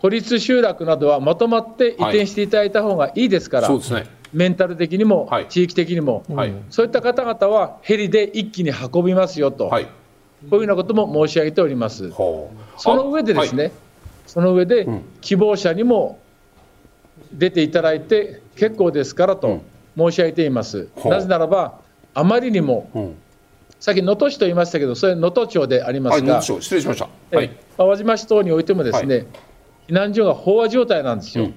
[0.00, 9.86] 孤立集落などはまとまって移転していただいた方がいいですから、はいね、メンタル的にも、はい、地域的にも、はい、そういった方々はヘリで一気に運びますよと、こういう
[10.52, 12.10] ようなことも申し上げております。
[12.10, 12.50] そ
[12.86, 13.72] の上でですね、
[14.26, 14.86] その上で
[15.20, 16.18] 希望者にも
[17.32, 19.62] 出ていただいて結構ですからと
[19.96, 20.88] 申し上げています。
[21.04, 21.08] う。
[21.08, 21.80] ん、なぜならば、
[22.14, 23.16] あまりにも、うん、
[23.78, 29.26] さっき能登市と言いましたけど、それ能登町でありますが、はい、失礼しました、はい、淡路町等においてもですね、はい、
[29.88, 31.54] 避難所が飽和状態なんですよ、うん、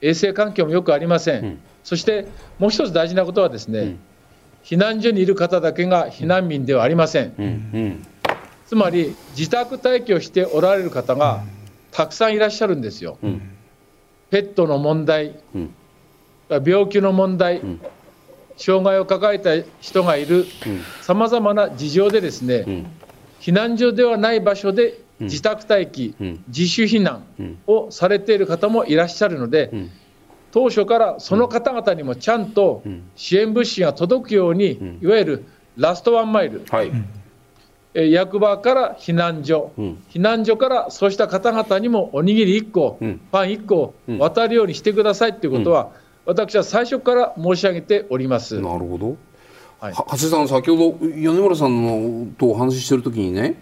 [0.00, 2.26] 衛生環境もよくありません、そして
[2.58, 3.96] もう一つ大事なことはですね、
[4.64, 8.04] 避難所にいる方だけが避難民ではありません。
[8.66, 11.44] つまり自宅待機をしておられる方が
[11.92, 13.16] たくさんいらっしゃるんですよ。
[14.30, 15.74] ペットの問題、うん、
[16.48, 17.80] 病気の問題、うん、
[18.56, 20.46] 障害を抱えた人がいる
[21.02, 22.86] さまざまな事情でですね、
[23.40, 26.14] 避難所ではない場所で自宅待機、
[26.48, 27.24] 自主避難
[27.66, 29.70] をされている方もいらっしゃるので、
[30.52, 32.82] 当初からその方々にもちゃんと
[33.14, 35.44] 支援物資が届くように、いわゆる
[35.76, 36.90] ラストワンマイル、はい、
[38.04, 45.90] 役場から避難所、うん、避難所からそうした方々にもおにぎり1個、うん、パン1個渡るようにしてくださいということは、
[46.26, 48.60] 私は最初から申し上げております。
[48.60, 49.16] なるほど、
[49.80, 53.54] はい、長谷さん、先ほど米村さんのとお話ししているときにね、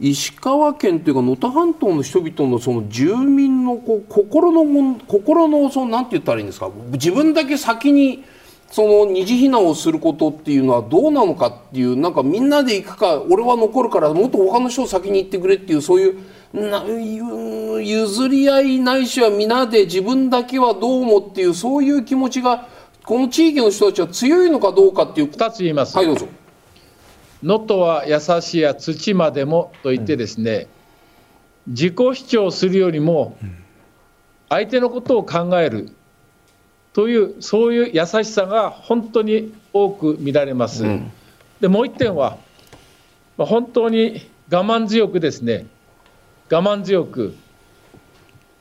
[0.00, 8.24] 石川県というか能登半島の人々のその住民のこう心の心のそのなんて言ったらいいんですか自分だけ先に
[8.70, 16.18] その二次避難をすることっていうのはどうなのかっていうなんかみんなで行くか俺は残るからもっと他の人を先に行ってくれっていうそういう
[16.52, 22.68] な譲り合いないしは皆で自分だけはどうもっていうそういう気持ちが
[23.04, 25.30] この地域の人たちは強いのかどうかっていう。
[25.30, 25.96] 2つ言います。
[25.96, 26.28] はいどうぞ。
[27.42, 30.68] 能登は優しいや土までもと言ってですね、
[31.66, 33.36] うん、自己主張するよりも
[34.48, 35.90] 相手のことを考える
[36.92, 40.84] というそういう優しさが本当に多く見られます。
[40.84, 41.12] うん、
[41.60, 42.36] でもう一点は、
[43.36, 45.66] まあ、本当に我慢強くですね
[46.50, 47.34] 我慢強く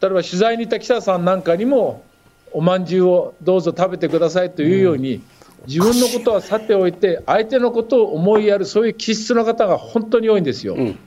[0.02, 2.04] 例えば取材に行った記者さんなんかにも
[2.52, 5.24] おまんじゅうをどうぞ食べてくださいというように、うん、
[5.68, 10.76] 自分のことはさておいて相手のことを思いやるそういう気質の方が本当に多いんですよ。
[10.76, 11.00] うん、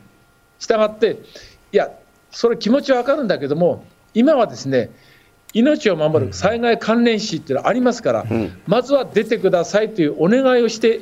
[0.58, 1.18] したがって
[1.72, 1.90] いや
[2.30, 4.90] それ気持ちは分かるんだけども今はですね
[5.52, 11.00] 命を守る災害関連死っていうのはありますから、うん、まずは出てくださいというお願いをして、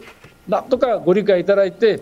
[0.49, 2.01] なんとかご理解いただいて、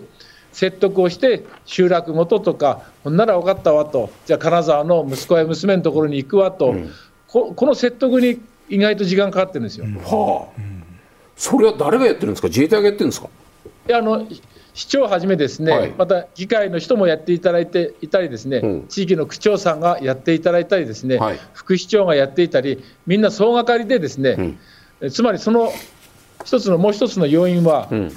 [0.51, 6.91] 説得をして、集落ごととか、ほんなら分かったわと、じゃあ、金沢の息子や娘のところに行くわと、うん、
[7.27, 9.85] ここの説得に意外と時間かかってるんですよ。
[9.85, 10.61] はあ、
[11.35, 13.29] それは誰がやってるんですか、自衛隊がやってるんですか？
[13.87, 14.25] いやあの
[14.79, 24.57] 市長はじめですね、はい、また議会の人もやっていただいていたりですね、うん、地域の区長さんがやっていただいたりですね、はい、副市長がやっていたり、みんな総がかりでですね、
[25.01, 25.69] うん、つまりその
[26.45, 28.15] 一つのもう一つの要因は、うん、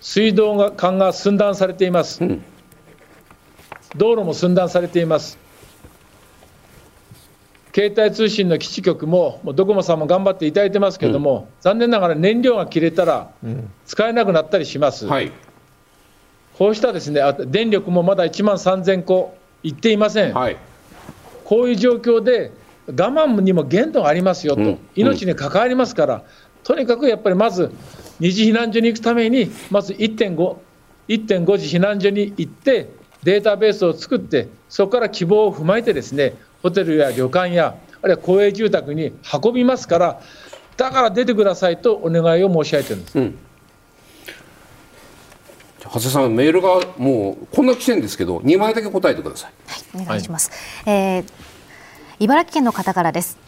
[0.00, 2.20] 水道管が寸断されています、
[3.94, 5.36] 道路も寸断されています。
[7.74, 13.30] 携帯通信の基地局も、もドコモさんも頑張っていただいてますけれども、残念ながら燃料が切れたら、
[13.84, 15.06] 使えなくなったりします。
[15.06, 15.30] はい
[16.58, 20.56] こうしたですね電力もまだ1万3000個いっていません、はい、
[21.44, 22.52] こういう状況で
[22.88, 26.24] 我慢にも限度がありますよと、うん、命に関わりますから、
[26.64, 27.70] とにかくやっぱりまず、
[28.18, 30.56] 二次避難所に行くために、まず1.5、
[31.08, 32.88] 1.5次避難所に行って、
[33.22, 39.12] データベースを作って、そこから希望を踏まえて、ですねホテルや旅館や、あるいは公営住宅に
[39.44, 40.20] 運びますから、
[40.76, 43.18] だから出てくださいとお願いを申し上げてるんです。
[43.18, 43.38] うん
[45.80, 49.52] 長谷さんメールがもうこんな来てるんですけど2枚だけ答えてください。
[49.94, 50.50] はい、お願いします、
[50.84, 51.24] はい、えー、
[52.20, 53.38] 茨城県の方からです。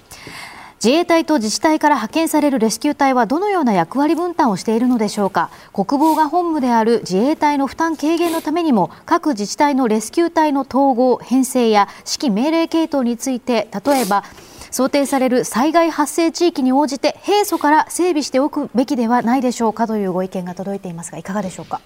[0.83, 14.25] 自衛隊と自治体から派遣されるレスキュー隊はどのような役割分担をしているのでしょうか国防が本部である自衛隊の負担軽減のためにも各自治体のレスキュー隊の統合編成や指揮命令系統について例えば
[14.71, 21.83] 想定される災害発生地域に応じて平素から整備しておくべきではないでしょうかというご意見が届いていますがいかがでしょうか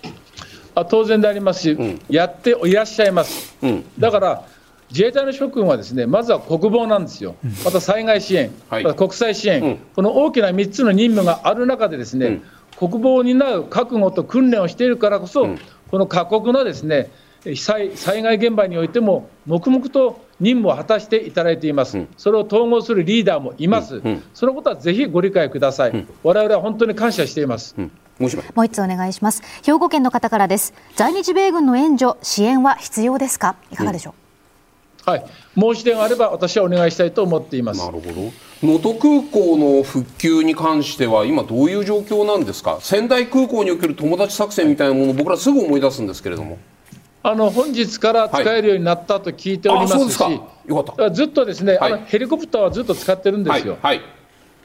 [0.74, 4.46] あ当然でありますし、うん、やっていらっしゃいます、うん、だから
[4.90, 12.42] 自衛隊の諸君はですねまずは国防なんですよ、また災害支援、はい、また国際支援、うん、この大きな3つの任務がある中で、ですね、
[12.78, 15.48] 国防を担う覚悟と訓練をしているからこそ、
[15.90, 17.10] この過酷なですね
[17.56, 24.00] 災災害現場においても、黙々と任務を果たしていただいています、それを統合するリーダーもいます、
[24.32, 27.74] そのことはぜひご理解ください、われわれは本当に感謝しています。
[28.18, 28.31] もう
[28.66, 29.42] 一つお願いします。
[29.64, 30.72] 兵庫県の方からです。
[30.94, 33.57] 在日米軍の援助支援は必要ですか？
[33.72, 34.14] いかがでしょ
[35.07, 35.27] う、うん、はい。
[35.59, 37.81] 申し出があれば私はお願いしたいと思っています。
[37.81, 38.12] なるほど。
[38.62, 42.79] 能登空港の復旧に関しては今どういう状況なんですか？
[42.81, 46.59] 仙台空港における友達作戦みたいなもの僕らすぐ思い出すんですけれども。
[47.27, 53.79] あの本日から使えるようになったと聞いておりますし、はい、ずっとですね、はい、あのヘリコプターはずっと使ってるんですよ。
[53.81, 54.03] はい、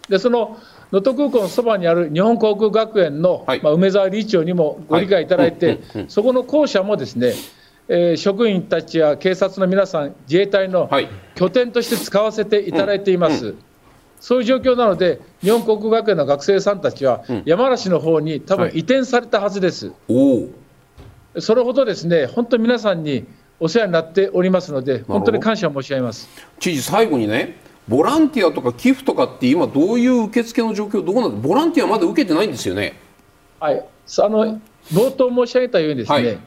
[0.10, 0.58] でその
[0.92, 7.34] 能登空港のそばにある日本航空学園の、はい、まあ、梅沢理事長にもご理解いただいて、そこの校舎もですね、
[7.88, 10.90] えー、職員たちや警察の皆さん、自衛隊の
[11.36, 13.56] 拠点として使わせていただいています。
[14.20, 19.92] そういう状況なので、日本航空学園の学生さんたちは、山梨の方に多分移転されたはずです。
[21.38, 23.26] それほどですね、本当に皆さんに
[23.60, 26.30] お世話になっておりますので、本当に感謝申し上げます。
[26.60, 27.58] 知事、最後にね、
[27.90, 32.94] ボランティアとか寄付とかって今どういう受付の状況どうなんボランティアまだ受けてないんですよね。
[33.60, 34.62] はい、あの
[34.94, 36.40] 冒頭申し上げたようにですね、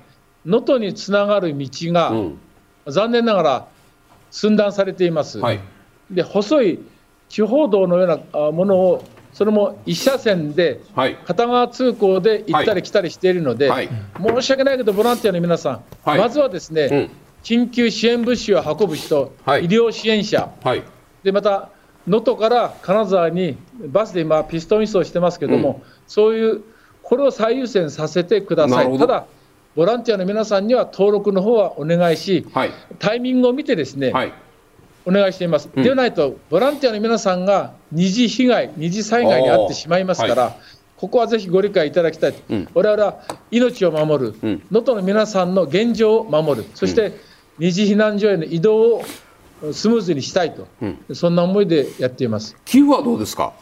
[0.46, 2.38] 能、登、につながる道が、うん、
[2.86, 3.68] 残念ながら
[4.30, 5.40] 寸断されています。
[5.40, 5.60] はい、
[6.10, 6.78] で細い
[7.28, 10.80] 地方道のようなものをそれも1車線で
[11.24, 17.10] 片側通行で行ったり来たりしているので、はい、申し訳ないけどボランティアの皆さん、まずはですね、うん、
[17.42, 20.50] 緊急支援物資を運ぶ人、医療支援者、
[21.22, 21.70] でまた
[22.06, 23.56] 能登から金沢に
[23.86, 26.62] バスで今、ピストン輸送してますけども、うん、そういう
[27.02, 28.98] これを最優先させてください。
[28.98, 29.26] ただ
[29.74, 34.32] ボランティアの皆さんには登録の方はお願いし、はい、タイミングを見てですね、はい、
[35.06, 40.54] お願いしています、うん、でないと、ボランティアの皆さんが二次被害、二次災害に遭ってしまいますから、はい、
[40.98, 47.12] ここはぜひご理解いただきたい、うん、我々は命を守る、能、登、の皆さんの現状を守る、そして
[47.58, 49.02] 二次避難所への移動を
[49.72, 52.56] スムーズにしたいと、うん、そんな思いでやっています。
[52.64, 53.52] 寄付はどうですか？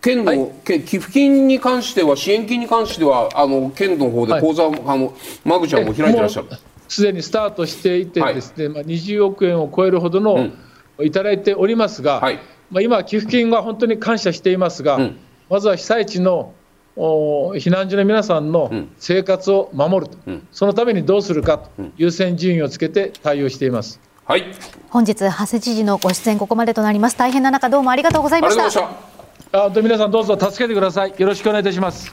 [0.00, 5.14] 県の、はい、寄付金に関しては、支援金に関しては、あの県の方で口座、はい、あの
[5.44, 6.48] 間口はもう開いてらっしゃる。
[6.88, 10.34] すでにスタートしていて、ですね、はい、まあ、20億円を超えるほどの、
[10.98, 12.38] うん、いただいておりますが、はい、
[12.70, 15.18] まあ、今、寄付金は本当に感謝していますが、うん、
[15.50, 16.54] まずは被災地の
[16.96, 24.00] 避難所の皆さんの生活を守ると、うん、そのためにどうするかと、優先順位をつけて対応しています。
[24.26, 24.44] はい。
[24.90, 27.16] 本日長谷知事のご出演ここまでとなります。
[27.16, 28.64] 大変な中どうもありがとうございました。
[29.52, 31.14] あ本当皆さんどうぞ助けてください。
[31.16, 32.12] よろしくお願いいたします。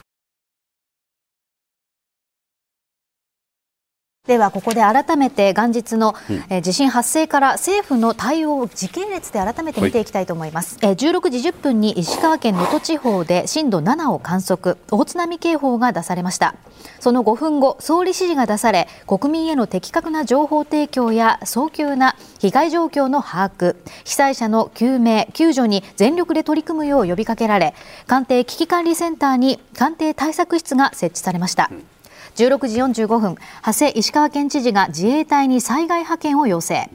[4.26, 6.15] ではここで改めて元日の、
[6.49, 14.78] え地震発生から政府の対応を時系列で改めて見ていきたいと思います、はい、え16時10分に石川県能登地方で震度7を観測。
[14.89, 16.55] 大津波警報が出されました。
[17.01, 27.74] その5分後総理指示が出され国民への的確な情報提供や早急な被害状況の把握被災者の救命救助に全力で取り組むよう呼びかけられ
[28.07, 31.92] 官邸危機管理センターに官邸対策室が設置されました、うん
[32.36, 36.89] 16時45分長谷石川県知事が自衛隊に災害派遣を要請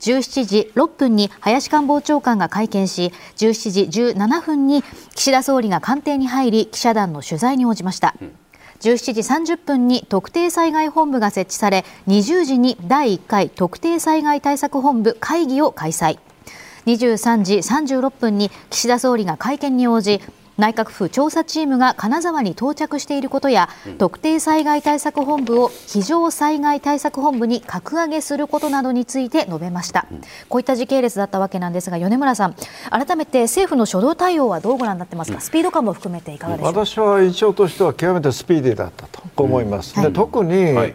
[0.00, 4.82] 17時6分に林官房長官が会見し17時17分に
[5.14, 8.14] 岸田総理が官邸に入り記者団の取材に応じました。
[8.80, 16.18] 17時30分に特定災害本部が設置され20時に第1回特定災害対策本部会議を開催
[16.84, 20.20] 23時36分に岸田総理が会見に応じ
[20.58, 32.54] 内閣府調査チームが金沢に到着していることや、うん、特定災害対策本部を非常災害対策本部に格上げすることなどについて述べました、うん、こういった時系列だったわけなんですが米村さん
[32.90, 39.26] 改めて政府の初動対応はどうご覧になってますか、うん、スピード感も含めていかがでしょう私は印象としては極めてスピーディーだったと。
[39.36, 40.94] 思います、で特に、はい。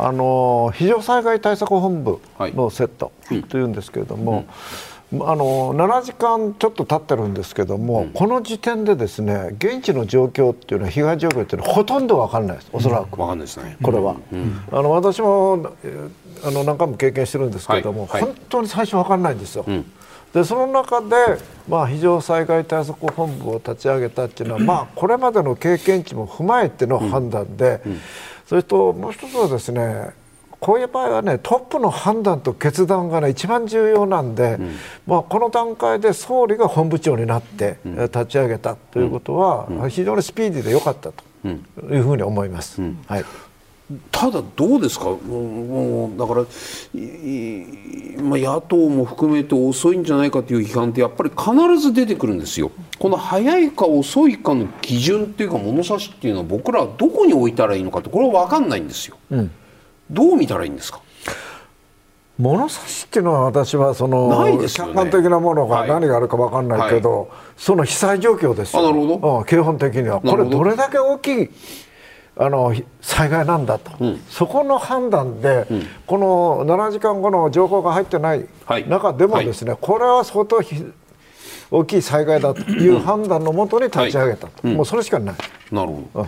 [0.00, 3.10] あの非常災害対策本部のセット
[3.48, 4.44] というんですけれども、
[5.10, 13.78] あの7時間ちょっと経ってるんですけども、うん、この時点でですね現地の状況っていうのは被害状況っていうのはほとんど分かんないですおそらく、分かんないですね。
[13.82, 15.72] これは、うん、あの私も
[16.44, 18.22] あの何回も経験してるんですけれども、はい。
[18.22, 19.64] はい、本当に最初分かんないんですよ、
[20.34, 21.16] でその中で、
[21.68, 27.80] まあ、非常災害対策本部を立ち上げたっていうのは、まあ、これまでの経験値も踏まえての判断で、
[28.46, 30.10] それともう一つはですね
[30.60, 34.74] こういう場合はねトップの判断と決断がね一番重要なんで、うん、
[35.06, 42.80] まあ、この段階で総理が本部長になって立ち上げたということは、非常にスピーディーで良かったというふうに思います。
[43.06, 43.24] はい。
[44.10, 46.40] ただ、どうですか、もうだから、
[48.22, 59.16] まあ、野党も含めて遅いんじゃないかという批判って、やっぱり必ず出てくるんですよ、この早いか遅いかの基準っていうか、物差しっていうのは、僕らはどこに置いたらいいのかって、これは分かんないんですよ。
[59.30, 59.50] うん
[60.10, 61.00] どう見たらいいんですか？
[62.38, 68.82] 物差しっていうのは私はその、ね、客観的なものが何があるか分かんないけど、はい、その被災状況ですよ。
[68.82, 70.20] なるほど、うん、基本的には。
[70.20, 71.50] これどれだけ大きい
[72.36, 78.46] あの災害なんだと、うん、そこの判断で、うん、この7時間後の情報が入ってない
[78.86, 80.60] 中でもですね、はい、これは相当
[81.72, 85.34] 大きい災害だという判断のもとに立ち上げた、はい、もうそれしかない。
[85.72, 86.26] なるほど、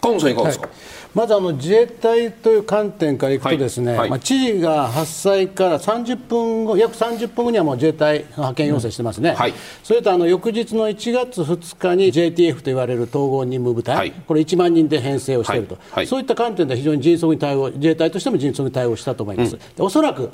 [0.00, 0.70] 河野さんいかがですか、
[1.12, 3.98] まずあの自衛隊という観点からいくとですね、はい。
[4.00, 20.30] はい、まあ、知事が発災から30分後約30分後にはもう自衛隊の派遣要請してますね、うんはい、それとあの翌日の1月2日に JTF と言われる統合任務部隊、これ1万人で編成をしていると、そういった観点で非常に迅速に対応自衛隊としても迅速に対応したと思います、うん、おそらく、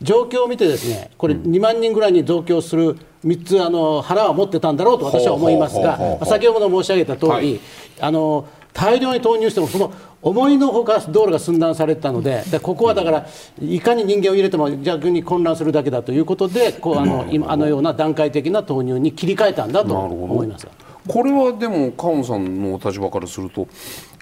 [0.00, 7.60] 状況を見てですねこれ2万人ぐらいに増強する3つあの腹は持ってたんだろうと私は思いますが、先ほど申し上げた通り、
[8.00, 9.92] あの大量に投入してもその
[10.24, 13.26] 思いのほか道路が寸断されたのででここはだから
[13.60, 20.66] いかに人間を入れても逆に混乱するだけだということでこうあの今あのような段階的な投入に切り替えたんだと思います。
[21.06, 23.68] これはでも川野さんの立場からすると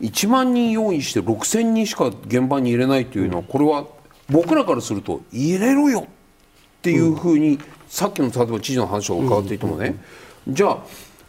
[0.01, 3.87] 1万人用意して6000人しか現場に入れないというのはこれは
[4.29, 6.05] 僕らからすると入れろよっ
[6.83, 10.03] ていうふうに、さっきの例えば知事の話を伺っていてもね、
[10.49, 10.79] じゃあ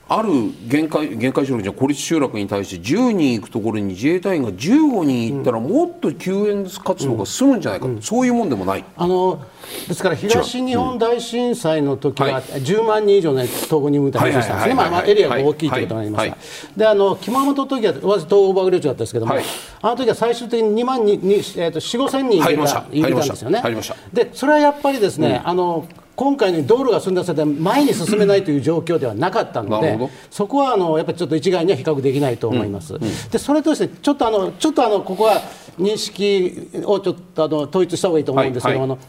[0.10, 0.30] ある
[0.68, 7.96] 限界限界集落じゃ孤立集落に対して10人行くところに自衛隊員が15人行ったらもっと救援活動が進むんじゃないか、うん。
[7.96, 8.84] うん、そういうもんでもない。
[8.98, 9.46] あの
[9.88, 14.56] ですから東日本大震災の時は10万人以上の統合任務隊がした。
[14.56, 16.42] んですね、まあ、エリアが大きいということになりまし
[16.74, 19.36] た、であの熊本の時は私、東欧爆力だったんですけども、
[19.82, 22.84] あの時は最終的に2万人に、えー、と4、5千人入れた。
[22.84, 23.62] んですよね。
[24.12, 29.98] でそれはやっぱりですね、あの今回の道路が寸断されて前に進めないという状況ではなかったので、
[30.30, 32.96] そこはあのやっぱりちょっと一概には比較できないと思います。
[32.96, 33.04] うん。
[33.04, 35.42] うん、でそれとしてちょっとあのちょっとあのここは
[35.80, 39.00] 認識をちょっとあの統一した方がいいと思うんですけども、はいはい、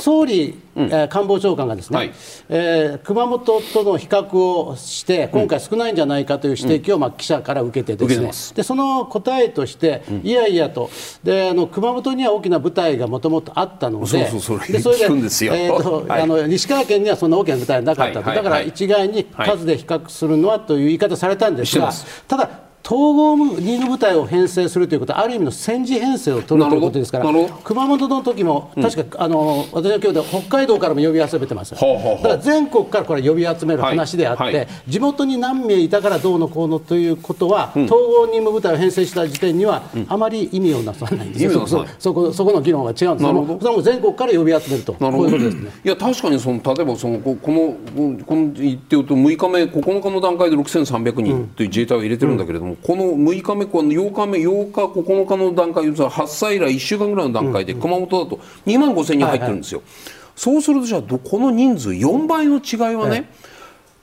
[0.00, 2.12] 総理、うん、えー、官房長官がですね、はい、
[2.48, 10.90] えー、熊本との比較をして、今回少ないんじゃないかという指摘を、まあ、記者から受けてですね、でその答えとして、いやいやと。
[11.22, 14.06] であの、熊本には大きな部隊がもともとあったので、
[14.40, 21.92] それでそれで、えーとあの西川県にはそんな大きな部隊はなかったと、だから一概に数で比較するのはという言い方されたんですが、
[22.26, 27.24] ただ、統合任務部隊を編成するということはある意味の戦時編成を取るということですから
[27.64, 43.64] 熊本の時も確か、うん、あの私の今日で北海道からも呼び集めてます、だから全国からこれ呼び集める話であって、はいはい、地元に何名いたからどうのこうのということは、うん、統合任務部隊を編成した時点には、あまり意味をなさないんですよ、そそこそこの議論が違うんです。
[43.64, 44.94] それも全国から呼び集めると。
[44.94, 45.70] こういうことですね。
[45.84, 47.76] いや確かにその例えばそのこの
[48.24, 63.26] この言ってると6日目9日の段階で6300人という自衛隊を入れてるんだけれども、うん、この6日目この8日目8日9日の段階発災以来1週間ぐらいの段階で熊本だと2万5000人入ってるんですよ、はいはい、そうするとじゃあこの人数4倍の違いはね、はい、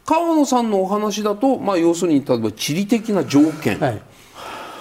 [0.06, 4.02] 川野さんのお話だと、まあ、要するに例えば地理的な条件、はい。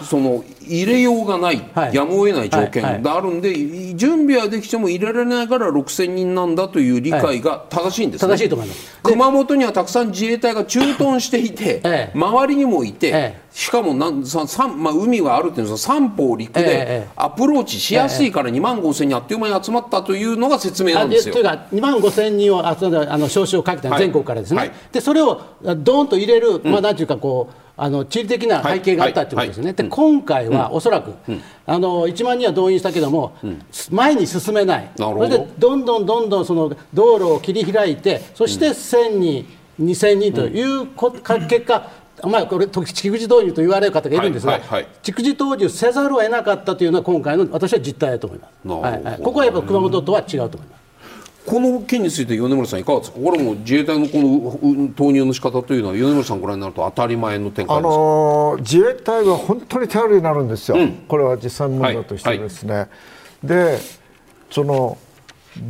[0.04, 9.00] その入れようがない、はい、やむを得ない条件があるんで、はいはい、準備はできても入れられないから6000人なんだという理解が正しいんです、ね、正しいと思います。
[9.02, 21.34] 熊本にはたくさん自衛隊が駐屯していて、ええ、周りにもいて、え、しかもなんさまあ、海はあるっていうんですが三方陸でアプローチしやすいから2万5000人あっという間に集まったというのが説明なんですよ。
[21.34, 31.14] というか2万5000人を集めあの招集をかけた全国からですね、でそれをどーんと入れる、まあ、なんていうかこうあの地理的な背景があったということですね、で今回はおそらく、
[31.66, 33.34] あの1万人は動員したけども、
[33.90, 39.46] 前に進めない、それでどんどんどんどんその道路を切り開いて、そして1000人、
[39.80, 41.90] 2000人というこ、結果、
[42.24, 44.58] まあ、これ蓄次導入と言われる方がいるんですが、
[45.02, 48.68] 蓄次導入せざるを得なかったというのは今回の私は実態だと思います。
[48.68, 50.85] はいはい、ここはやっぱ熊本とは違うと思います。
[51.46, 53.18] この件について米村さんいかがですか？
[53.18, 62.80] これも自衛隊のこの投入の仕方というのは米村さんご覧になると当たり前の展開ですか、あのー、自衛隊は本当に頼りになるんですよ、うん、これは実際問題としてですね、はい。
[62.80, 62.86] は
[63.44, 63.78] い、で
[64.50, 64.98] その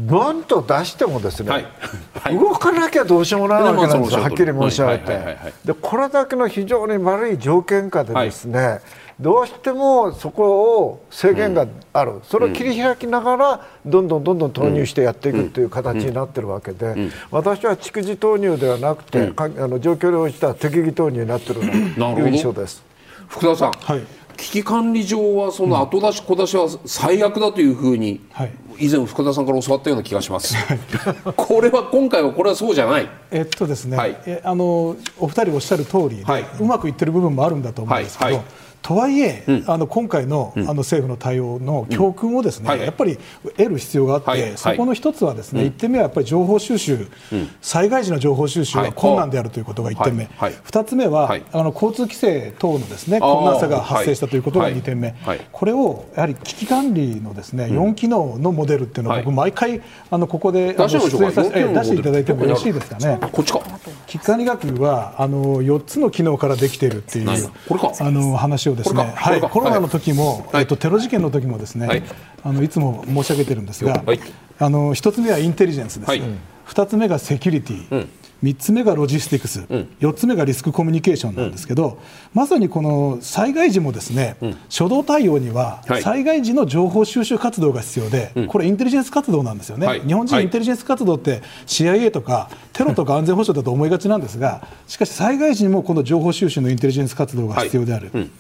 [0.09, 1.67] バンと出してもですね、はい。
[2.15, 4.15] はい、動かなきゃどうしようもないわけなんです。
[4.15, 8.81] よ、はっきり申し上げて、でこれだけの非常に悪い条件下でですね、
[9.19, 22.83] どうしてもそこを制限がある、それを切り開きながらどんどんどんどん投入してやっていくという形になっているわけで、私は蓄次投入ではなくて、あの状況に応じた適宜投入になっているという印象です。
[23.29, 24.03] 福田さん、はい。
[24.37, 28.21] 危機管理上はその後出し小出しは最悪だというふうに、
[28.79, 30.55] 以前福田さんから教わったような気がします。
[31.35, 33.09] これは今回はこれはそうじゃない。
[33.31, 38.37] えっとですね、はい、あのお二人おっしゃる通りで、はい、うまくいってる部分もあるんだと思うんですけど。
[38.37, 38.45] はい
[38.87, 43.19] とはいえ、うん、あの今回の,、あの政府の対応の教訓をですね、うんはい、やっぱり
[43.57, 47.09] 得る必要があって、はい、そこの一つはですね、うん、1点目はやっぱり情報収集、
[47.61, 55.17] 災害時の情報収集が困難であるということが1点目、はい、2つ目は、あの交通規制等のですね困難さが発生したということが2点目、
[55.51, 59.83] これをやはり危機管理のですね4機能のモデルっていうのを僕、毎回
[60.13, 62.99] あのここで出していただいてもよろしいですか？
[62.99, 63.19] ね。
[63.33, 63.61] こっちか。
[64.07, 69.13] 危機管理学はあの4つの機能からできているっていうあの話をですね。
[69.15, 69.41] はい。
[69.41, 72.03] コロナの時も、はい、えっと、テロ事件の時もですね、はい、
[72.43, 74.21] あのいつも申し上げてるんですが、はい、
[74.59, 76.23] あの一つ目はインテリジェンスです、はい、
[76.67, 78.09] 2つ目がセキュリティ、うん。
[78.43, 81.97] 3つ目がロジスティクス、うん、4つ目がリスクコミュニケーションなんですけど、うん、
[82.35, 98.11] まさにこの災害時もですね、うん、初動対応には災害時の情報収集活動が必要で、はい、これ、インテリジェンス活動なんですよね、はい、日本人、インテリジェンス活動って CIA とかテロとか安全保障だと思いがちなんですが、しかし災害時にもこの情報収集のインテリジェンス活動が必要である。
[98.13, 98.31] はい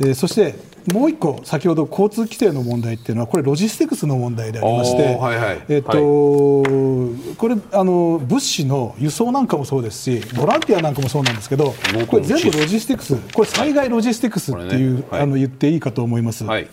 [0.00, 0.54] えー、そして
[0.92, 11.74] もう一個、先ほど交通規制の問題っていうのは、これ、ロジスティクスの問題でありまして、はいはい、えーと、はい、これあの、物資の輸送なんかもそうですし、ボランティアなんかもそうなんですけど、
[12.08, 15.04] これ、全部ロジスティクス、これ、災害ロジスティクスっていう、ね。
[15.10, 16.44] はい、あの言っていいかと思います。
[16.44, 16.68] はい。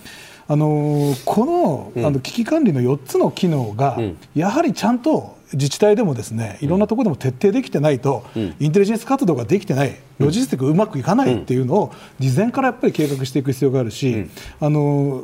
[0.46, 3.98] あのこの,、あの危機管理の4つの機能が、
[4.36, 15.24] やはりちゃんと自治体でもですねいろんなところでも徹底できてないと、うん、インテリジェンス活動ができてない、ロジスティックうまくいかないっていうのを事前からやっぱり計画していく必要があるし、うん、あの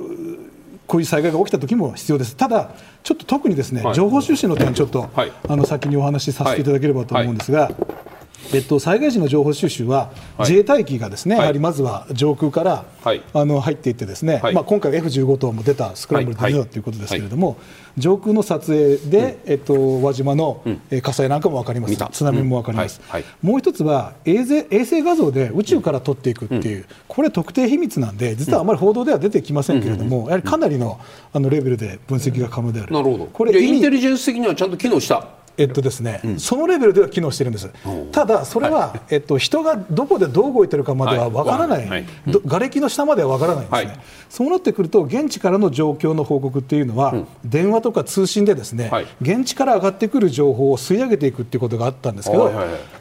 [0.88, 2.36] こういう災害が起きた時も必要です。
[2.36, 2.72] ただ
[3.04, 7.62] ちょっと特にですね、はい、情報収集の点ちょっと、はい、あの先にお話しさせていただければと思うんですが。
[7.62, 8.09] はい
[8.54, 17.58] えっと、災害時の情報収集は、自衛隊機がですね、はい、やはりまずは上空から、はい、あの入っていってですね、はい、まあ、今回 F15 棟も出たスクランブルで出たということですけれども、
[17.98, 31.00] 上空の撮影で、うん、えっと、輪島の、うん、火災なんかも分かります、津波も分かります、うん、もう一つは衛星衛星画像で宇宙から撮っていくっていう、これ、特定秘密なんで、実はあまり報道では出てきませんけれども、やはりかなりの
[31.32, 32.94] あのレベルで分析が可能である。
[32.94, 33.26] なるほど。
[33.26, 35.28] これインテリジェンス的にはちゃんと機能した
[35.60, 37.70] えっとですね、うん、そのレベルでは機能してるんです、
[38.14, 42.06] ただ、それは、はい、えっと、人がどこでどう動いてるかまではわからない、はい。
[42.48, 48.90] 瓦礫の下まではわからないんですね、そうなってくると、現地からの状況の報告っていうのは、うん、電話とか通信でですね、
[49.22, 52.52] 現地から上がってくる情報を吸い上げていくっていうことがあったんですけど、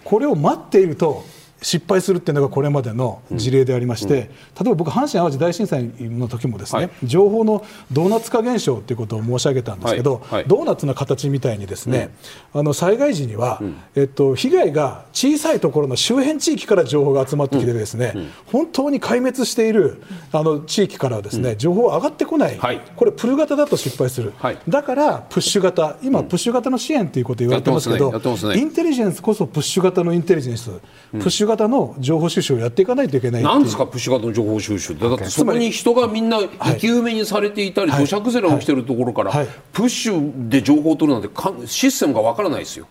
[0.02, 1.24] これを待っていると、
[1.60, 12.10] 失敗するっていうのがこれまでの事例でありまして、例えば僕、阪神・淡路大震災の時もですね、はい、情報のドーナツ化現象ということを申し上げたんですけど、ドーナツの形みたいにですね、
[12.54, 20.02] うん、あの災害時には、うん、えっと、被害が小さいところの周辺地域から情報が集まってきてですね、うん、本当に壊滅している
[20.32, 22.58] あの地域からですね、情報上がってこない、
[22.96, 24.32] これプル型だと失敗する、
[24.68, 30.70] だからプッシュ型今プッシュ型の支援ということ言われてますけど、ね、インテリジェンスこそプッシュ型のインテリジェンス、
[31.10, 39.32] プッシュ型の情報収集をやっていかないといけないなんですか、プッシュ型の情報収集だってそこに人がみんな生き埋めにされていたり、土砂崩れが起きてるところから、
[39.72, 42.86] プッシュで情報を取るなんてシステムがわからないですよ。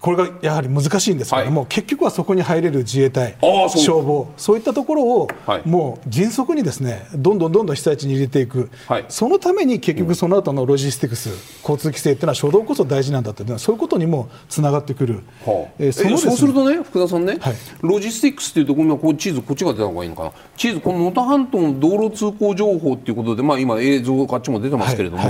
[0.00, 17.38] これがやはり難しいんですけども、はい、結局はそこに入れる自衛隊、消防、そういったところを、はい、もう迅速にですねどんどんどんどん被災地に入れていく、はい、そのために結局、その後のロジスティクス、うん、交通規制っていうのは、初動こそ大事なんだというのは、そういうことにもつながってくる、はあ、えー、そ、ね、そうするとね、福田さんね、
[17.82, 25.22] ロジスティクスっていうと、今こう地図、こっちが出た方がいいのかな、地図、この能登半島の道路通行情報っていうことで、まあ、今、映像、あっちも出てますけれども。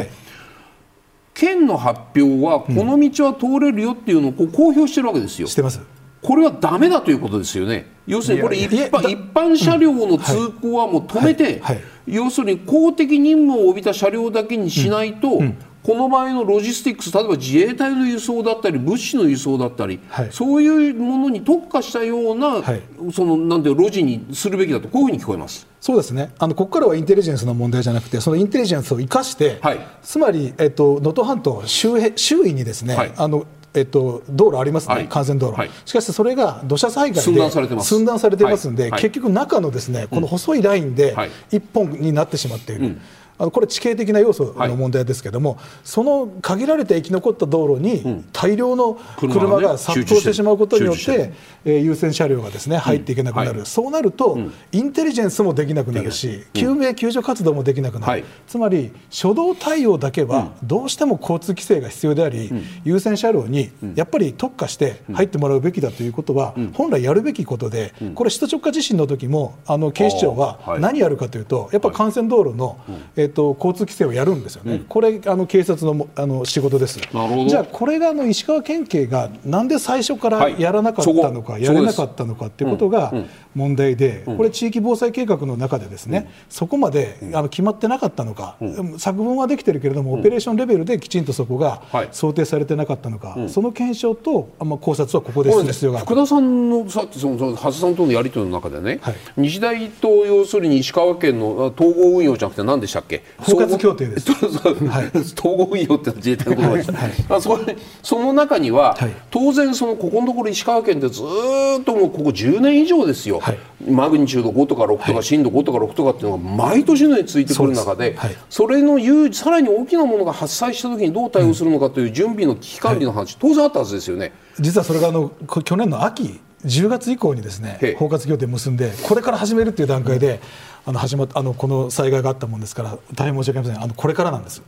[1.34, 5.46] 県の発表はこの道は通れるよっていうのをこう公表してるわけですよ。
[5.46, 5.80] してます。
[6.20, 7.86] これはだめだということですよね。
[8.08, 11.62] 要するにこれ一般一般車両の通行はもう止めて、
[12.08, 15.40] 要するに公的任務を帯びた車両だけにしないと、
[15.88, 25.66] この場合のロジスティックス例えば自衛隊の輸送だったり物資の輸送だったり、はい、そういうものに特化したような、はい、そのなんて路地にするべきだとこういうふうに聞こえます。
[25.80, 26.34] そうですね。
[26.38, 37.88] あのここからはインテリジェンスの問題じゃなくてそのインテリジェンスを生かして、はい、つまり能登、えっと、半島周周囲にですね、あのえっと、道路ありますね、はい、幹線道路、はい、しかしそれが土砂災害で寸断されてます。
[37.88, 41.16] 寸断されてますんで、結局、中のですねこの細いラインで
[41.50, 42.84] 一本になってしまっている。
[42.84, 43.00] うん
[43.38, 51.32] あのこれ地形的な要素の問題ですけども、はい、その限られて生き残った道路に大量の車が殺到してしまうことによって、
[51.64, 62.50] えー、優先車両がですね入っていけなくなる、うんはい、そうなると、うん、インテリジェンスもできなくなるし、救命救助活動もできなくなる、はい、つまり初動対応だけはどうしても交通規制が必要であり、
[62.84, 72.78] 優先車両にやっぱり特化して入ってもらうべきだということは、本来やるべきことで、これ、首都直下地震の時もあの警視庁は何やるかというと、やっぱ幹線道路の、
[73.16, 76.98] えーと、交通規制をやるんですよね、うん、これあの警察のあの仕事です。
[77.00, 83.12] じゃあこれがあの石川県警がなんで最初からやらなかったのか、はい、やれなかったのかっていうことが
[83.54, 88.56] 問題で、これ地域防災計画の中でですね、そこまであの決まってなかったのか、
[88.98, 96.06] 作文はできてるけれども、オペレーションレベルできちんとそこが想定されてなかったのか、その検証と、まあ、考察はここでする必要がある。
[96.06, 97.28] 福田さんのさっきそ
[97.72, 103.17] さんとのやり取りの中でね、はい、日大と要するに石川県の統合運用じゃなくて何でしたっけ？
[103.38, 104.32] 包括協定です。
[104.32, 107.58] はい、統合運用って自衛隊の言葉でした、はい、そ
[108.02, 113.58] その中には、はい、当然そのここのところ石川県ってずっともうここ10年以上ですよ、はい、
[113.90, 118.16] マグニチュード5とか6とか、震度5とか6とかっていうのが毎年のようについてくる中で
[118.50, 124.32] それの有さらに大きなものが発災した時にどう対応するのかという準備の危機管理の話、当然あったはずですよね。
[124.58, 125.30] 実はそれがあの
[125.64, 130.40] 去年の秋10月以降にですね包括協定を結んでこれから始めるっていう段階で、
[130.84, 133.84] あの始まあのこの災害があったもんですから大変申し訳ありません。
[133.84, 134.62] あのこれからなんです。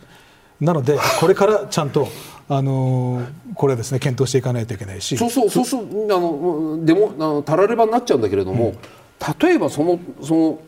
[0.60, 2.08] なのでこれからちゃんと
[2.48, 5.16] あのこれですね検討していかないといけないし。
[5.16, 8.76] そうそうそうそうあのでもあのたらればになっちゃうんだけれども、うん、
[9.38, 10.58] 例えばそのその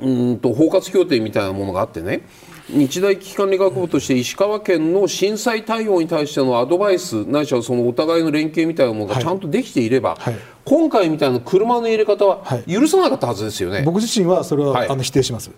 [0.00, 2.22] うんと包括協定みたいなものがあってね
[2.70, 10.34] 日大危機管理学部として石川県の震災対応に対してのアドバイスないしはそのお互いの連携みたいなものがちゃんとできていれば、はい。
[10.34, 15.50] はい、今回みたいな車の入れ方は許さなかったはずですよね、僕自身はそれは、あの否定します。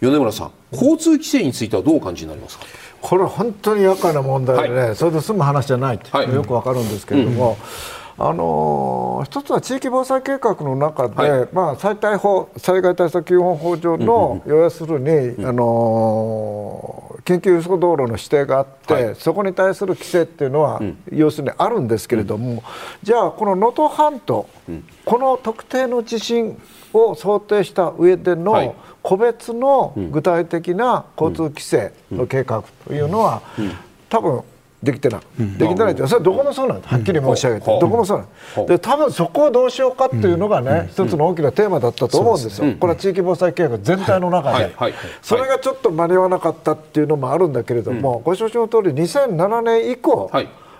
[0.00, 2.64] 米村さん交通規制についてはどうお感じになりますか？
[3.00, 7.56] これ本当に厄介な問題でね、はい、それで済む話じゃないと、よくわかるんですけれども、うん
[8.16, 22.60] あの一つは地域防災計画の中で、はい、まあ、災害法災害対策基本法上の、要要するに、あの緊急輸送道路の指定があって、はい、そこに対する規制っていうのは、うん、要するにあるんですけれども、うん、
[23.02, 26.60] じゃあこの能登半島、うん、この特定の地震
[26.92, 33.42] を想定した上での個別の具体的な交通規制の計画というのは、
[34.08, 34.42] 多分
[34.84, 36.06] できてない、うん、できてないって。
[36.06, 36.80] それはどこもそうなん。
[36.80, 44.74] ですはっきり申し上げて、どこもそうなんで多分そこをどうしようかっていうのがね、一つの大きなテーマだったと思うんですよ、これは地域防災計画全体の中で、
[45.22, 50.30] それがちょっと間に合わなかったっていうのもあるんだけれども、ご承知の通り2007年以降、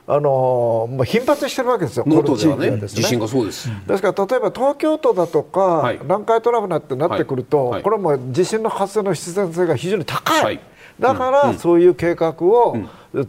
[0.07, 3.70] あのもう頻発してるわけですよ、この地域ね、地震がそうです。
[3.86, 10.61] ですから例えば東京都だとか、南海トラフなってなってくると、これはもう地震の発生の必然性が非常に高い、
[10.99, 12.76] だからそういう計画を、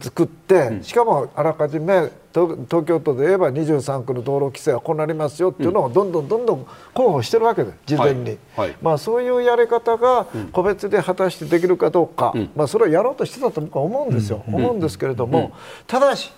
[0.00, 8.38] 作って、しかもあらかじめ東京都で言えば23区の道路規制はこうなりますよっていうのをどんどんどんどん候補してるわけで事前に、はい。
[8.56, 15.52] はい、まあ、そういうやり方が個別で果たしてできるかどうか、うん、まあ、それをやろうとしてたと僕は思うんですよ、うん、思うんですけれども、
[15.86, 16.32] ただし、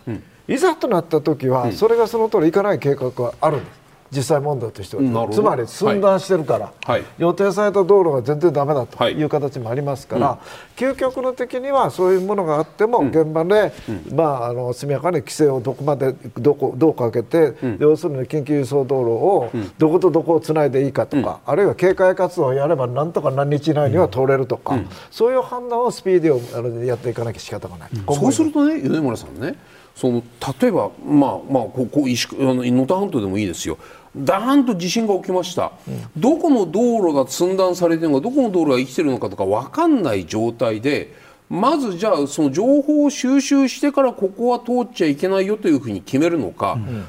[0.47, 3.88] いざとなった時はそれがその通りいかない計画はあるんです。
[4.11, 10.39] 実際問題としては、つまり寸断してるから、はい、予定された道路が全然だめだという形もありますから、は
[10.77, 24.79] い、究極の的にはそういうものがあっても、現場で、うん、まあ、あの速やかに規制をどこまでどこどうかけて、うん、要するに緊急輸送道路をどことどこをつないでいいかとか、あるいは警戒活動をやればなんとか何日以内には通れるとか、
[25.11, 27.91] そういう判断をスピーディーをあのやっていかなきゃ仕方がない。
[28.09, 29.57] そうするとね米村さんね
[29.99, 30.23] その
[30.61, 33.79] 例えば、まあまあ、ここ石あの能登半島でもいいですよ
[34.17, 41.15] ダーンと地震が起きました、うん、どこの道路が寸断されてるのかどこの道路が生きてるのかとか分かんない状態で
[41.49, 47.07] まずじゃあその情報を収集してからここは通っちゃいけないよというふうに決めるのか、うん、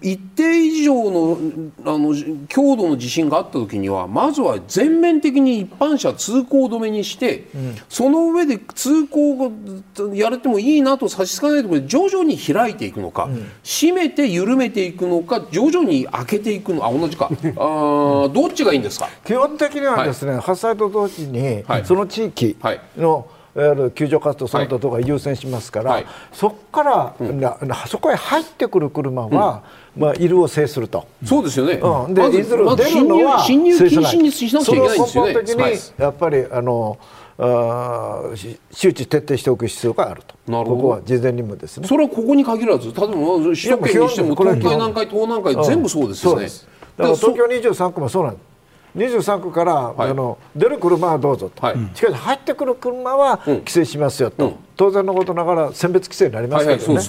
[0.00, 1.38] 一定以上の
[1.84, 2.14] あの
[2.48, 9.52] 強度の地震があった時にはまずは全面的に一般車通行止めにして、うん、その上で通行を
[10.14, 17.28] やれてもいいなと差し支えないところで徐々に開いていくのか、うん、閉めて緩めていくのか徐々に開けていくのあ同じか。
[17.56, 19.08] あどっちがいいんですか？
[19.24, 22.56] 基本的にはですね、はい、発災と同時に、はい、その地域
[22.96, 27.40] の、はいいわゆる救助活動その他とか優先しますから、はい、そこから、うん、
[27.86, 29.62] そこへ入ってくる車は、
[29.94, 31.06] うん、まあ、いるを制すると。
[31.24, 31.74] そうですよね。
[31.74, 35.34] うん、で、いずれ出るのは侵入禁止にしなきゃいけないんですよね。
[35.34, 36.98] 的にやっぱりあの。
[37.38, 38.22] あ
[38.70, 46.46] 周知徹底しておく必要があると、なるほどここは事前にもですねそれはここに限らず、例えば首都圏にしても東海南海、東南海、全部そうですよね。
[46.96, 48.51] だから東京23区もそうなんです。
[48.96, 57.00] 23区から、はい、あの出る車はどうぞと、はい、しかし入ってくる車は規制しますよと、うん、当然のことながら選別規制になりますけどね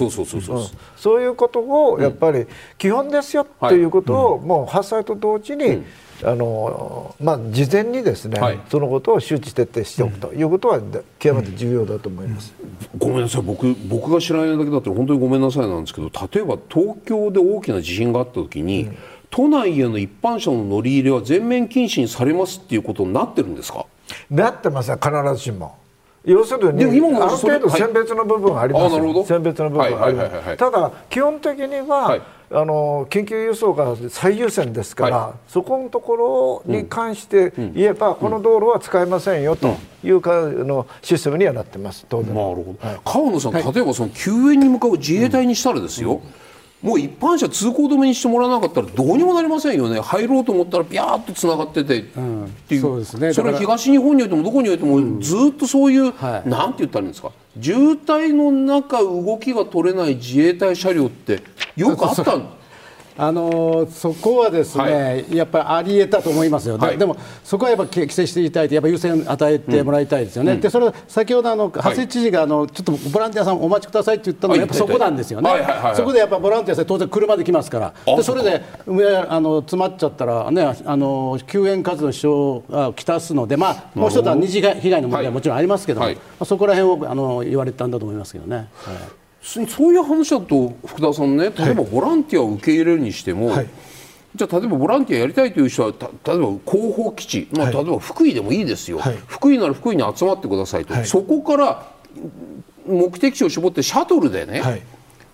[0.96, 2.46] そういうことをやっぱり
[2.78, 3.84] 基本ですよとい。
[3.84, 5.84] うことを、もう発災と同時に、うん。
[6.22, 10.32] あのまあ、事前にですね、はい、そのことを周知徹底しておくと。
[10.32, 10.80] いうことは
[11.18, 13.42] 極めて重要だと思います、うん、ごめんなさい。
[13.42, 18.96] 僕僕が知らないだけだったら本当にごめんなさいなんですけど例えば東京で大きな地震があった時に、うん
[19.34, 23.84] 都内への一般車の乗り入れは全面禁止にされますっていうことになってるんですか？
[24.30, 25.76] なってますよ必ずしも。
[26.24, 32.22] 要するに今ある程度選別の部分はありますよ、はい、選別の部分はあります、ただ基本的には、はい、
[32.52, 42.06] あの緊急輸送が最優先ですから、はい、そこのところに関して言えば、うん、この道路は使えませんよというか、のシステムにはなってます。
[42.08, 42.32] 当然。
[42.32, 46.22] なるほど、川野さん、例えばその救援に向かう自衛隊にしたらですよ、うんうん
[46.84, 49.98] もう一般車通行止めにしてもらわなかったらどうにもなりませんよね。
[50.00, 52.80] 入ろうと思ったらピャーっとつながってて、うん、っていう。
[52.82, 53.32] そうですね。
[53.32, 56.12] それは東日本においてもどこにおいてもずっとそういう、
[56.46, 57.32] なんて言ったらいいんですか？
[57.58, 61.42] 渋滞の中動きが取れない自衛隊車両って
[61.74, 62.50] よくあったん
[63.16, 75.50] あのそこはですね、はい、やっぱりありえたと思いますよ、はい、でもそこはやっぱ規制していただいて、やっぱ優先与えてもらいたいですよね、うん、でそれ先ほどあの、長谷知事があのちょっとボランティアさんお待ちくださいって言ったのは、やっぱそこなんですよね、
[75.94, 88.56] そこでやっぱボランティアさん、当然、車で来ますから、でそれで上あの詰まっちゃったら、ね、あの救援活動に支障がきたすので、まあ、もう一つは二次被害の問題はもちろんありますけど、はい、そこら辺をあの言われたんだと思いますけどね。
[88.56, 93.68] はいそういう話だと福田さんね例えばボランティアを受け入れるにしても、はい、
[94.34, 101.86] じゃあ例えばボランティアやりたいという人は例えば後方基地、まあ、例えば福井でもいいですよ、はい、福井なら福井に集まってくださいと、はい、そこから
[102.86, 104.62] 目的地を絞ってシャトルでね、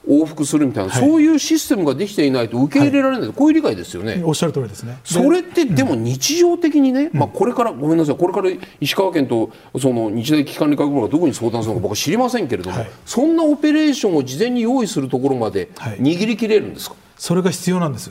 [0.09, 4.23] 往復するみたいな、はい、そういうシステムができていないと受け入れられない、はい、こういう理解ですよね。
[4.25, 4.99] おっしゃる通りですね。
[5.05, 16.97] それってでも日常的にね、うん、まあこれからごめんなさい、これから石川県とその日大危機管理課部がどこに相談するのか僕は知りませんけれども、はい、そんなオペレーションを事前に用意するところまで握りきれるんですか？
[17.17, 18.11] それが必要なんです。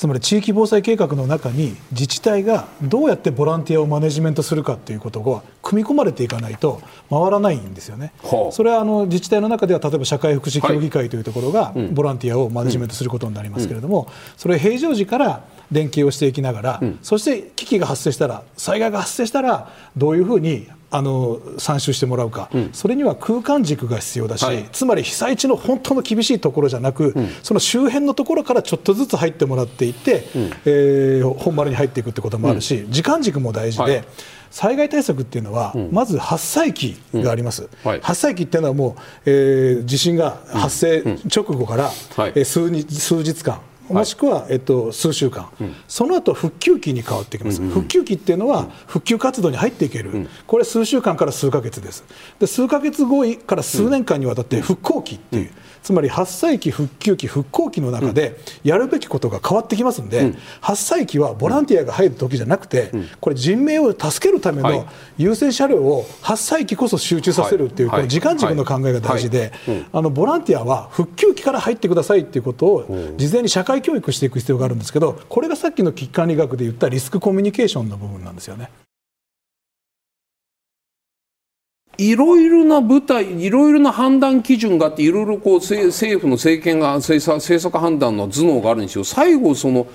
[0.00, 6.80] つまり地域防災計画の中に自治体がどうやってボランティアをマネジメントするかということが組み込まれていかないと
[7.10, 33.84] 回らないんですよね、はあ、それはあの自治体の中では例えば社会福祉協議会というところがボランティアをマネジメントすることになりますけれども、それ平常時から連携をしていきながら、そして危機が発生したら災害が発生したらどういうふうにあの参集してもらうか、うん、それには空間軸が必要だし、はい、つまり被災地の本当の厳しいところじゃなく、うん、その周辺のところからちょっとずつ入ってもらっていって、うん、えー、本丸に入っていくってこともあるし、時間軸も大事で。
[33.84, 34.04] はい。
[34.50, 37.88] 災害対策っていうのは、まず発災期があります、うん。
[37.88, 43.60] はい、発災期っていうのはもう、えー、地震が発生直後から、うんはい、数日数日間
[43.90, 47.68] もしくは、えっと、数週間、うん、その後復旧期に変わってきます、うん。
[47.68, 52.04] うん、復旧期っていうのは、復旧活動に入っていける、うん、これ、数週間から数か月です、
[52.38, 55.50] で数か月後から数年間にわたって復興期っていう、
[55.82, 69.52] つまり発災期、復旧期、復興期の中でやるべきことが変わってきますんで、発災期はボランティアが入る時じゃなくて、これ、人命を助けるための優先車両を発災期こそ集中させるっていう、この時間軸の考えが大事で、
[69.92, 78.70] あのボランティアは復旧期から入ってくださいっていうことを事前に社会教育していく必要があるんですけど、これがさっきの危機管理学で言ったリスクコミュニケーションの部分なんですよね。
[82.00, 89.04] いろいろな部隊、いろいろな判断基準があって、いろいろこう政府の政権が政策政策判断の頭脳があるんですよ。
[89.04, 89.86] 最後その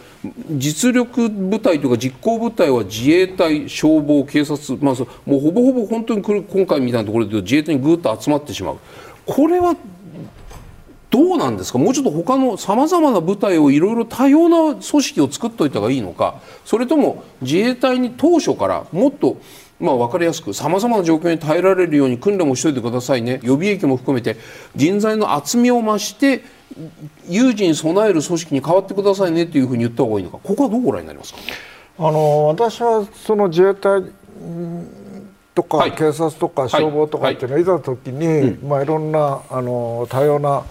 [0.52, 4.96] 実力部隊というか実行部隊は自衛隊、消防、警察、まあ、
[5.26, 8.78] もうほぼほぼ本当に今回みたいなところで自衛隊にぐっと集まってしまう。
[9.26, 9.76] これは
[11.10, 11.80] どうなんですか？
[11.80, 16.42] もうちょっと他のさまざまな部隊をいろいろ多様な組織を作っておいた方がいいのか？
[16.66, 19.38] それとも自衛隊に当初からもっと
[19.86, 23.40] まあ、分かりやすくさまざまな状況に耐えられるように訓練もしといてくださいね。
[23.44, 24.36] 予備役も含めて
[24.76, 26.44] 人材の厚みを増して
[27.30, 30.40] 有事に備える組織に変わってくださいねというふうに言った方がいいのか。
[30.44, 31.40] ここはどうご覧になりますか？
[31.98, 34.04] あの私はその自衛隊
[35.54, 37.64] とか、はい、警察とか消防とかっていうのはい。
[37.64, 40.64] ざときに、はいまあ、いろんなあの多様な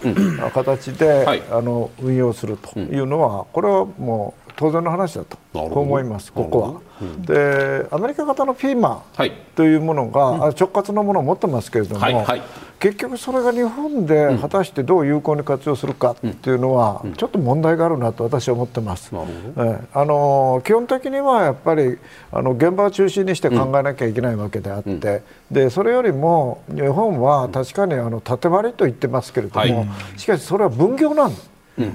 [0.53, 6.81] 形で、はい、あの運用するというのは、これはもう当然の話だと思います、ここは。
[7.03, 12.43] うん、でアメリカ型のピーマンというものが、はい、直轄のものを持ってますけれども、はいはい、
[12.79, 19.11] 結局それが日本で果たしてどう有効に活用するかっていうのは、ちょっと問題があるなと私は思ってます。
[19.57, 21.99] えあの基本的にはやっぱり
[22.31, 29.87] あの現場を中心にして考えなきゃいけないわけであって、でそれよりも日本は確かにあの縦割りと言ってますけれども、
[30.17, 31.54] しかしそれは分業なんです。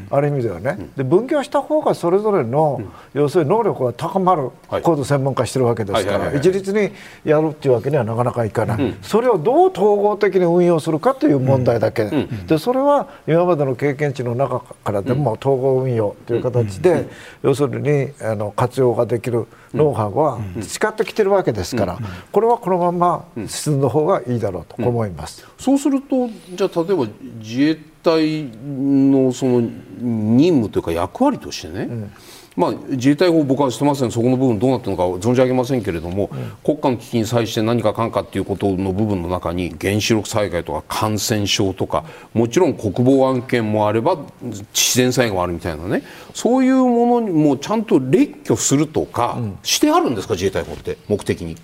[0.10, 2.82] ある意味ではね、で分業した方がそれぞれの、
[3.14, 4.50] 要するに能力が高まる
[4.82, 6.92] 高度専門化してるわけですから、一律に
[7.24, 12.10] やるっていうわけにはなかなかいかない、それをどう統合的に運用するかという問題だけ、
[12.48, 17.08] でそれは今までの経験値の中からでも統合運用という形で、
[17.44, 22.00] 要するにあの活用ができるノウハウは培ってきてるわけですから、
[22.32, 25.48] これはこのまま進んだ方がいいだろうと思います。
[25.58, 27.08] そうするとじゃあ例えば
[27.40, 32.12] 自衛隊のその任務というか役割としてね、うん、
[32.56, 34.12] まあ、自衛隊法僕はしてません。
[34.12, 46.04] そこの部分どうなってるのか存じ上げませんけれども、うん、国家の危機に際して何かかんかっていうことの部分の中に原子力災害とか感染症とかもちろん国防案件もあれば自然災害もあるみたいなね。
[46.34, 51.56] そういうものにもちゃんと列挙するとか、してあるんですか自衛隊法って目的に。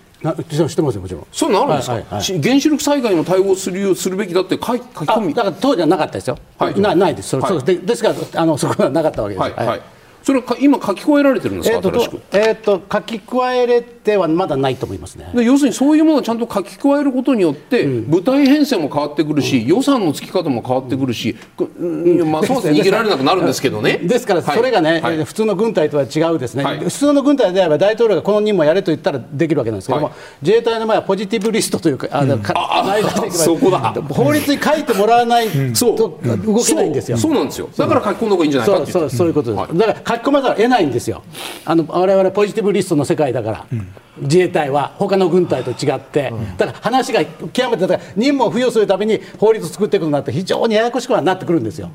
[0.69, 1.27] してますよもちろん。
[1.31, 5.33] そうなるんですか、はいはいはい、原子力災害の対応するするべきだって書き込み。
[5.33, 7.35] だから当時はなかったですよ、はい、なないです。
[7.35, 9.67] はい、でですからあのそこはなかったわけです、はい。
[9.67, 9.94] はい
[10.25, 15.29] それは今書き加えられてるんですか、えー、新しく、えーと、書き加えれてはまだないと思いますね。
[15.35, 21.35] で要するにそういうものをちゃんと書き加えることによって、うん、舞台編成も変わってくるし、うん、予算のつき方も変わってくるし、
[21.77, 23.99] うん、まあ、そう逃げられなくなるんですけどね。
[23.99, 32.97] ですからそれがね、はい、普通の軍隊とは違うですね、はい、普通の軍隊であれば大統領がこの任務をやれと言ったらできるわけなんですけども、はい、自衛隊の場合はポジティブリストというか、あのあ
[33.29, 33.93] そこだ。
[34.09, 37.33] 法律に書いてもらわないと動けないんですよ、そう。
[37.35, 37.69] なんですよ。
[37.77, 41.23] だから書き込んだ方がいいんじゃないかってそうそういうことです、だから書き込まざるを得ないんですよ。
[41.65, 43.87] あの我々ポジティブリストの世界だから、うん、
[44.21, 51.91] 自衛隊は他の軍隊と違って、うん、だから話が極めてだから任務を付与するために法律を作っていくことになって非常にややこしくはなってくるんですよ。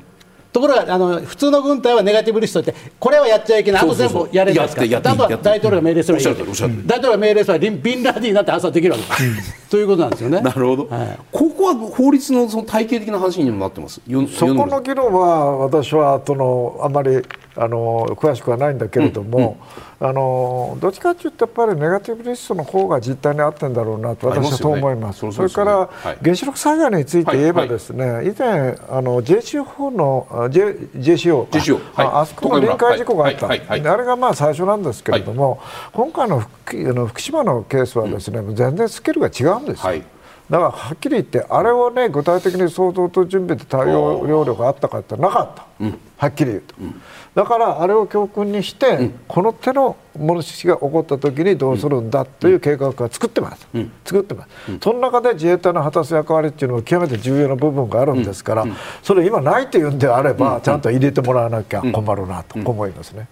[0.53, 3.83] ところがあの普通の軍隊はネガティブリストってこれはやっちゃいけない。
[3.83, 4.97] あと全部やれますから。
[4.97, 10.41] あとは大統領が命令すればいい大統領が命令すればビンラディになって朝できるわけです、ということなんですよね。
[10.41, 14.01] なるほど、はい、ここは法律のその体系的な話にもなってます？
[14.37, 17.21] そこの議論は私はそのあまり
[17.55, 19.57] あの詳しくはないんだけれども、
[19.99, 25.31] うんうん、あのどっちかというとやっぱりネガティブリストの方が実態に合ってるんだろうなと私はそう思います。
[25.31, 25.89] それから、
[26.21, 30.61] 原子力災害について言えばですね、はいはい、以前あの JCO の J
[30.95, 35.59] JCO, JCO ああそこの臨界事故があった、あれがまあ最初なんですけれども、
[35.91, 39.93] 今回の福の福島のケースはですね、うん、全然スケールが違うんですよ。
[40.51, 47.01] だからはっきり言ってあれをね具体的に想像と準備で対応量力があったかってなかった、うん、はっきり言うと、うん、
[47.33, 53.67] だからあれを教訓にして、うん、この手のものが起こった時にどうするんだという計画を作ってます、
[54.03, 54.49] 作ってます、
[54.81, 58.65] その中で自衛隊の果たす役割っていうのは極めて重要な部分があるんですから、
[59.01, 63.27] それ今ないというんであれば、ちゃんと入れてもらわなきゃ困るなと思いますね。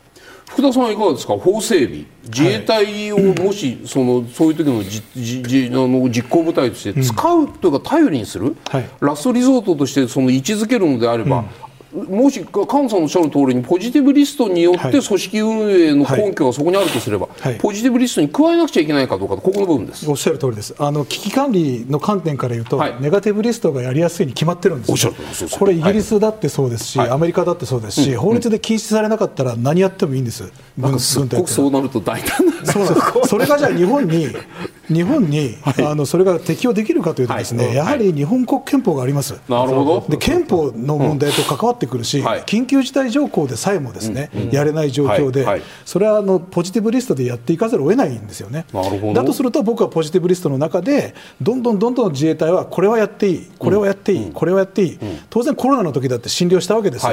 [0.48, 1.34] 福田さんはいかがですか？
[1.38, 2.06] 法整備。
[2.24, 11.44] 自衛隊をもしそのそういう時のじじじあの実行部隊として使うというか頼りにする、はい、ラストリゾートとしてその位置づけるのであれば、
[11.92, 17.52] もし菅さんおっしゃる通りにポジティブリストによって組織運営の根拠がそこにあるとすれば、はい。
[17.54, 20.10] はい、ポジティブリストに加えなくちゃいけないかどうかここの部分です。
[20.10, 20.76] おっしゃる通りです。
[20.78, 25.14] あの危機管理の観点から言うと、はい、ネガティブリストがやりやすいに決まってるんですよ。
[25.58, 32.54] これイギリスだってそうですし、アメリカだってそうですし、法律で禁止されなかったら何やってもいいんです、なんかすっごくそうなると大胆な。
[32.66, 32.88] そう
[33.28, 34.28] それがじゃあ日本に
[34.90, 39.36] 日本に、あのそれが適用できるかというとですね、やはり日本国憲法があります。
[39.48, 40.06] なるほど。
[40.10, 45.46] で憲法の問題と関わってくるし、緊急事態条項でさえもですね、やれない状況で、
[45.86, 48.66] それはあのポジティブリストでやっていかざるを得ないんですよね。
[49.14, 57.08] だとすると僕はポジティブリストの中でどんどんどんどん自衛隊はこれはやっていいこれはやっていい、これはやっていい、当然コロナの時だって診療したわけです、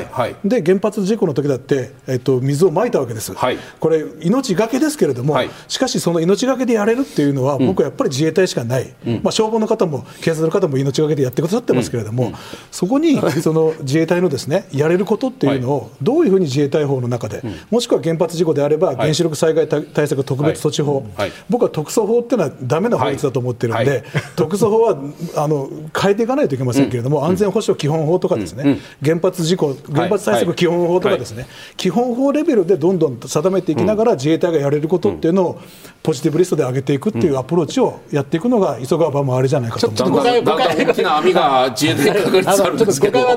[0.44, 3.32] で原発事故の時だって、えっと、水をまいたわけです、
[3.80, 5.36] これ命がけですけれども、
[5.68, 12.32] しかしその命がけでやれるっていうのは、僕はやっぱり自衛隊しかない、まあ、消防の方も警察の方も命がけでやってくださってますけれども、
[12.70, 21.06] そこにその自衛隊のですねやれることっていうのをどういうふうに自衛隊法の中で、もしくは原発事故であれば原子力災害対策特別措置法、
[21.48, 24.04] 僕は特措法っていうのはだめな法律だと思ってるんで、
[24.36, 24.98] 特措法は
[25.36, 31.46] あの変えていかないといけませんけれども、安全保障基本法とかですね、原発事故原発対策基本法とかですね、
[31.76, 35.60] 基本法レベルでどんどん定めていきながら自衛隊がやれることっていうのを
[36.02, 40.24] ポジティブリストで上げていくっていうアプローチをやっていくのが急がばもあれじゃないかと思います。
[40.24, 43.20] だんだん大きな網が自衛隊にかかりつつあるんですけど。
[43.20, 43.26] 誤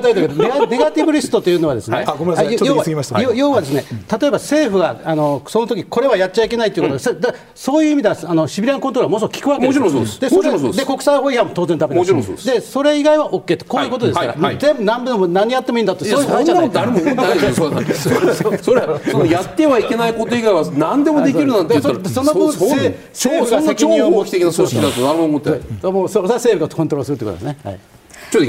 [0.60, 3.20] はネガティブリストというのはですね、あごめんなさい、ちょっと言い過ぎました。
[3.20, 3.84] 要はですね、
[4.20, 9.80] 例えば政府があのその時これはやっちゃいけないということで、そういう意味ではあのシビリアンコントロールはもうすぐ聞くわけです。
[9.80, 10.20] もちろんそうです。
[10.20, 12.12] で、それで国際法違反も当然ダメです。
[12.12, 12.46] もちろんそうです。
[12.46, 16.70] で、それ以外は OK ってこういうことですから、全部何でも何やってもいいんだってそういう話じゃない。
[16.70, 18.58] 誰も思ってないですよ。
[18.62, 25.92] それは そのやってはいけないこと以外は何でもできるなんて言ったら、その分政府が責任を持的な組織だと誰も思ってない。
[25.92, 27.58] もうそれは政府がコントロールするということですね。
[27.64, 27.80] はい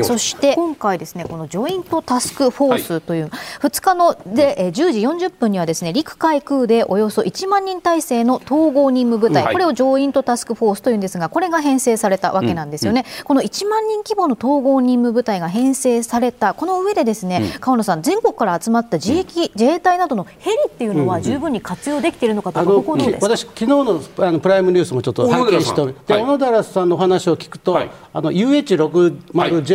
[0.04, 23.20] そして今回ですねこのジョイントタスクフォースという、はい、2日ので、えー、10時40分にはですね陸海空でおよそ1万人体制の統合任務部隊、これをジョイントタスクフォースというんですがこれが編成されたわけなんですよね、うんうん、この1万人規模の統合任務部隊が編成されたこの上でですね、うん、川野さん全国から集まった自衛自衛隊などのヘリっていうのは十分に活用できているのかとか、ここどうです。
[23.20, 28.32] か私昨日のあのプライムニュースもちょっと拝見してで小野寺さんのお話を聞くと、はい、あの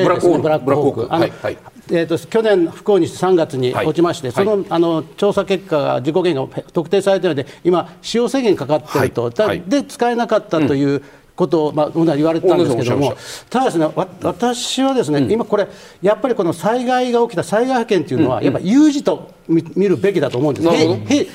[0.04, 1.58] UH60J ですね、ブラックホーク、はいはい。
[1.90, 11.02] えーと、去年、不幸にして3月に落ちまして、はい、その,、あの調査結果が事故原因が特定されているので、今、使用制限かかっていると、はい、で使えなかったという。
[11.36, 13.14] ことを、まあ、言われてたんですけれども、
[13.50, 13.60] た。
[13.60, 13.86] だですね、
[14.22, 15.68] 私はですね、うん、今これ、
[16.02, 20.68] やっぱりこの災害が起きた災害派遣というのは、やっぱり有事と見るべきだと思うんです、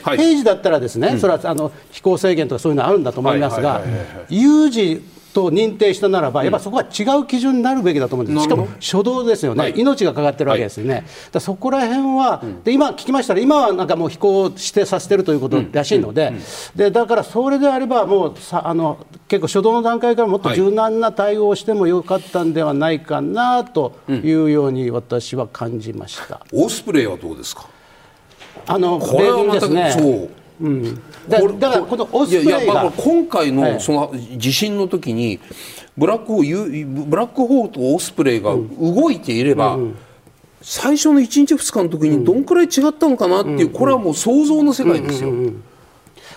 [0.04, 3.82] 平時だったらですね、うん、それはあの飛行制限とかそういうのあるんだと思いますが、
[4.28, 16.34] 有事と認定したならば、やっぱそこは違う基準になるべきだと思うんです、しかも初動ですよね、はい、命がかかってるわけですよね、はい、だそこら辺は、で今、聞きましたら、今はなんかもう飛行してさせてるということらしいので、
[16.76, 27.68] でだからそれであれば、もうさあの結構、初動の段階からもっと柔軟な対応をしてもよかったんではないかなというように、私は感じました、オスプレイはどうですか？
[28.68, 30.30] あの米軍ですね。
[30.62, 30.96] うん、
[31.28, 35.40] だだからこのオスプレイが今回のその地震の時に
[35.98, 39.78] ブラックホールブラックホールとオスプレイが動いていれば、
[40.62, 45.32] 最初の1日2日の時にどんくらい違ったのかなっていう、これはもう想像の世界ですよ。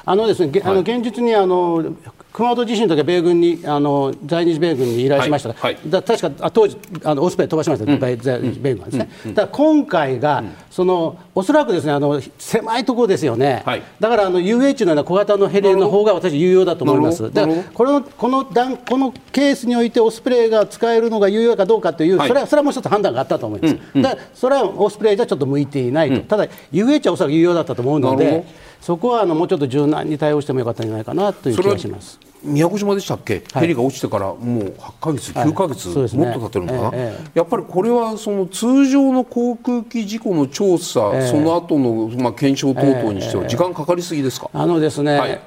[0.06, 1.94] あのですね、あの現実にあの
[2.34, 5.50] 熊本地震の時は米軍にあの在日米軍に依頼しました。
[5.50, 17.32] が、はいはい、だ確かあ当時あのオスプレイ飛ばしました、うん、在日米軍はですね、うん、だから今回が、うん、そのおそらくですねあの狭いところですよね、はい、だからあの UH のような小型のヘリの方が私有用だと思います。
[17.32, 28.44] だからこのこの段このケースにおいてオスプレイが使えるのが有用かどうかという、それはそれはもう一つ判断があったと思います、だそれはオスプレイじゃちょっと向いていないと、ただ UH はおそらく有用だったと思うので
[28.80, 32.20] そこはあのもうちょっと柔軟に対応してもよかったんじゃないかなという気がします。
[32.44, 45.40] 宮古島でしたっけ、はい、ヘリが落ちてからもう8か月、9か月、もっと経ってるのかな、ええ、やっぱりこれはその通常の航空機事故の調査、え、その後のまの検証等々にしては、時間かかりすぎですか、あのですね、はい、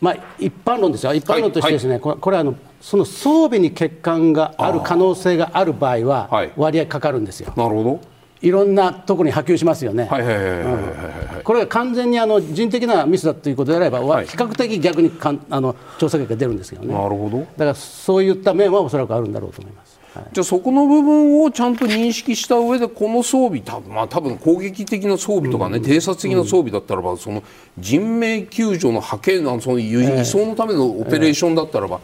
[0.00, 7.52] まあ、一般論ですよ、一般論としてですね、これこれはあのその装備に欠陥がある可能性がある場合は、割合かかるんですよ。
[7.56, 8.13] なるほど
[8.44, 10.06] いろんなところに波及しますよね。
[11.42, 16.92] これが完全にあの人的なミスだということであれば、はい、比較的逆にかんあの調査結果が出るんですけどね。
[16.92, 17.38] なるほど。
[17.40, 19.98] だからそういった面はおそらくあるんだろうと思います。
[20.14, 27.42] はい、じゃあそこの部分をちゃんと認識した上でこの装備多分,、まあ、多分攻撃的な装備とかね、うん、偵察的な装備だったらば、その
[27.78, 32.00] 人命救助の派遣その輸送のためのオペレーションだったらば、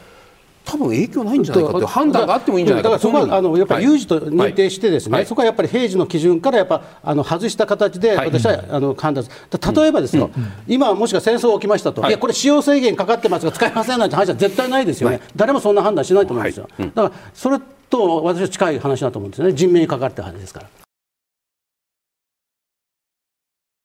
[0.65, 9.81] 多分影響ないんじゃないかという判断があってもいいんじゃないかだからそこはあのやっぱり有事と認定してですね、はい、そこはやっぱり平時の基準からやっぱあの外した形で私は、あの判断する。
[9.81, 17.59] 例えばですよ、うん、今もしか戦争起きましたと、い、やこれ使用制限かかってますが使いませんなんて話は絶対ないですよね、誰もそんな判断しないと思うんですよ、だからそれ
[17.91, 19.53] と私は近い話だと思うんですよね。
[19.53, 20.80] 人命にかかって話ですから。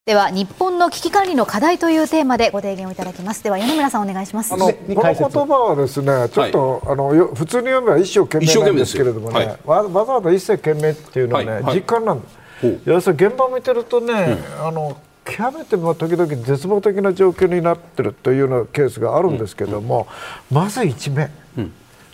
[0.06, 3.44] では日本の危機管理の課題というテーマでご提言をいただきます。
[3.44, 4.54] では米村さんお願いします。
[4.54, 20.08] あのこの言葉はですねちょっと、はい、あの普通に読めば一生懸命なんですけれどもね、はい、わざわざ一生懸命っていうのはね、はい、実感なんです、要するに現場を見てるとね、うん、あの極めても時々絶望的な状況になってるというようなケースがあるんですけども、
[20.52, 20.58] うん。
[20.58, 21.32] うん、まず一名、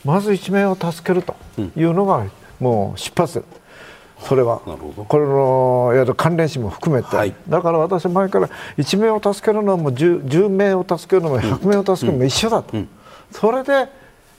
[0.05, 1.35] まず一名を助けると
[1.75, 2.23] いうのが
[2.57, 3.60] もう出発点
[4.23, 4.59] それは。
[4.59, 12.79] これのやる関連死も含めて、はい、だから私前から1名を助けるのも 10, 10名を助けるのも100名を助けるのも一緒だと、うん。
[12.79, 12.89] うん、
[13.31, 13.89] それで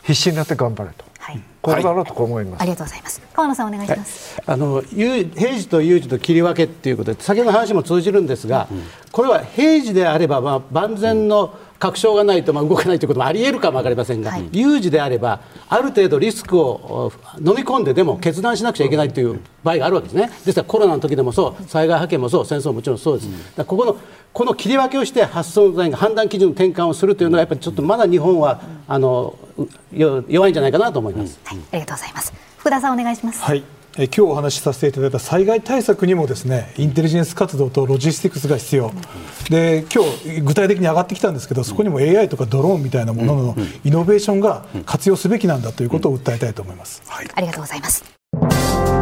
[0.03, 1.05] 必死になって頑張れと。
[1.19, 1.43] はい。
[1.61, 3.23] これだろうと思います、ありがとうございます。
[3.33, 4.43] 川野さんお願いします。
[4.45, 23.97] あの平時と有事と切り分けっていうことで先ほどの話も通じるんですが、うん、これは平時であればまあ万全の、確証がないとまあ動かないということもありえるかも分かりませんが、はい、有事であれば、ある程度リスクを飲み込んででも決断しなくちゃいけないという場合があるわけですね、ですからコロナの時でもそう、災害派遣もそう、戦争ももちろんそうです、だここの
[24.33, 29.35] この切り分けをして発想の判断基準の転換をするというのは、やっぱりちょっとまだ日本はあの
[29.93, 32.33] 弱いんじゃないかなと思います、はい、ありがとうございます。
[32.59, 33.43] 福田さんお願いします。
[33.43, 33.59] はい。
[33.59, 38.91] え今日お話しさせていただいた災害対策にもですねインテリジェンス活動とロジスティクスが必要。
[39.51, 49.02] で今日具体的に上がってきたんですけどそこにも AI とかドローンみたいなもののイノベーションが活用すべきなんだということを訴えたいと思います、はい、ありがとうございます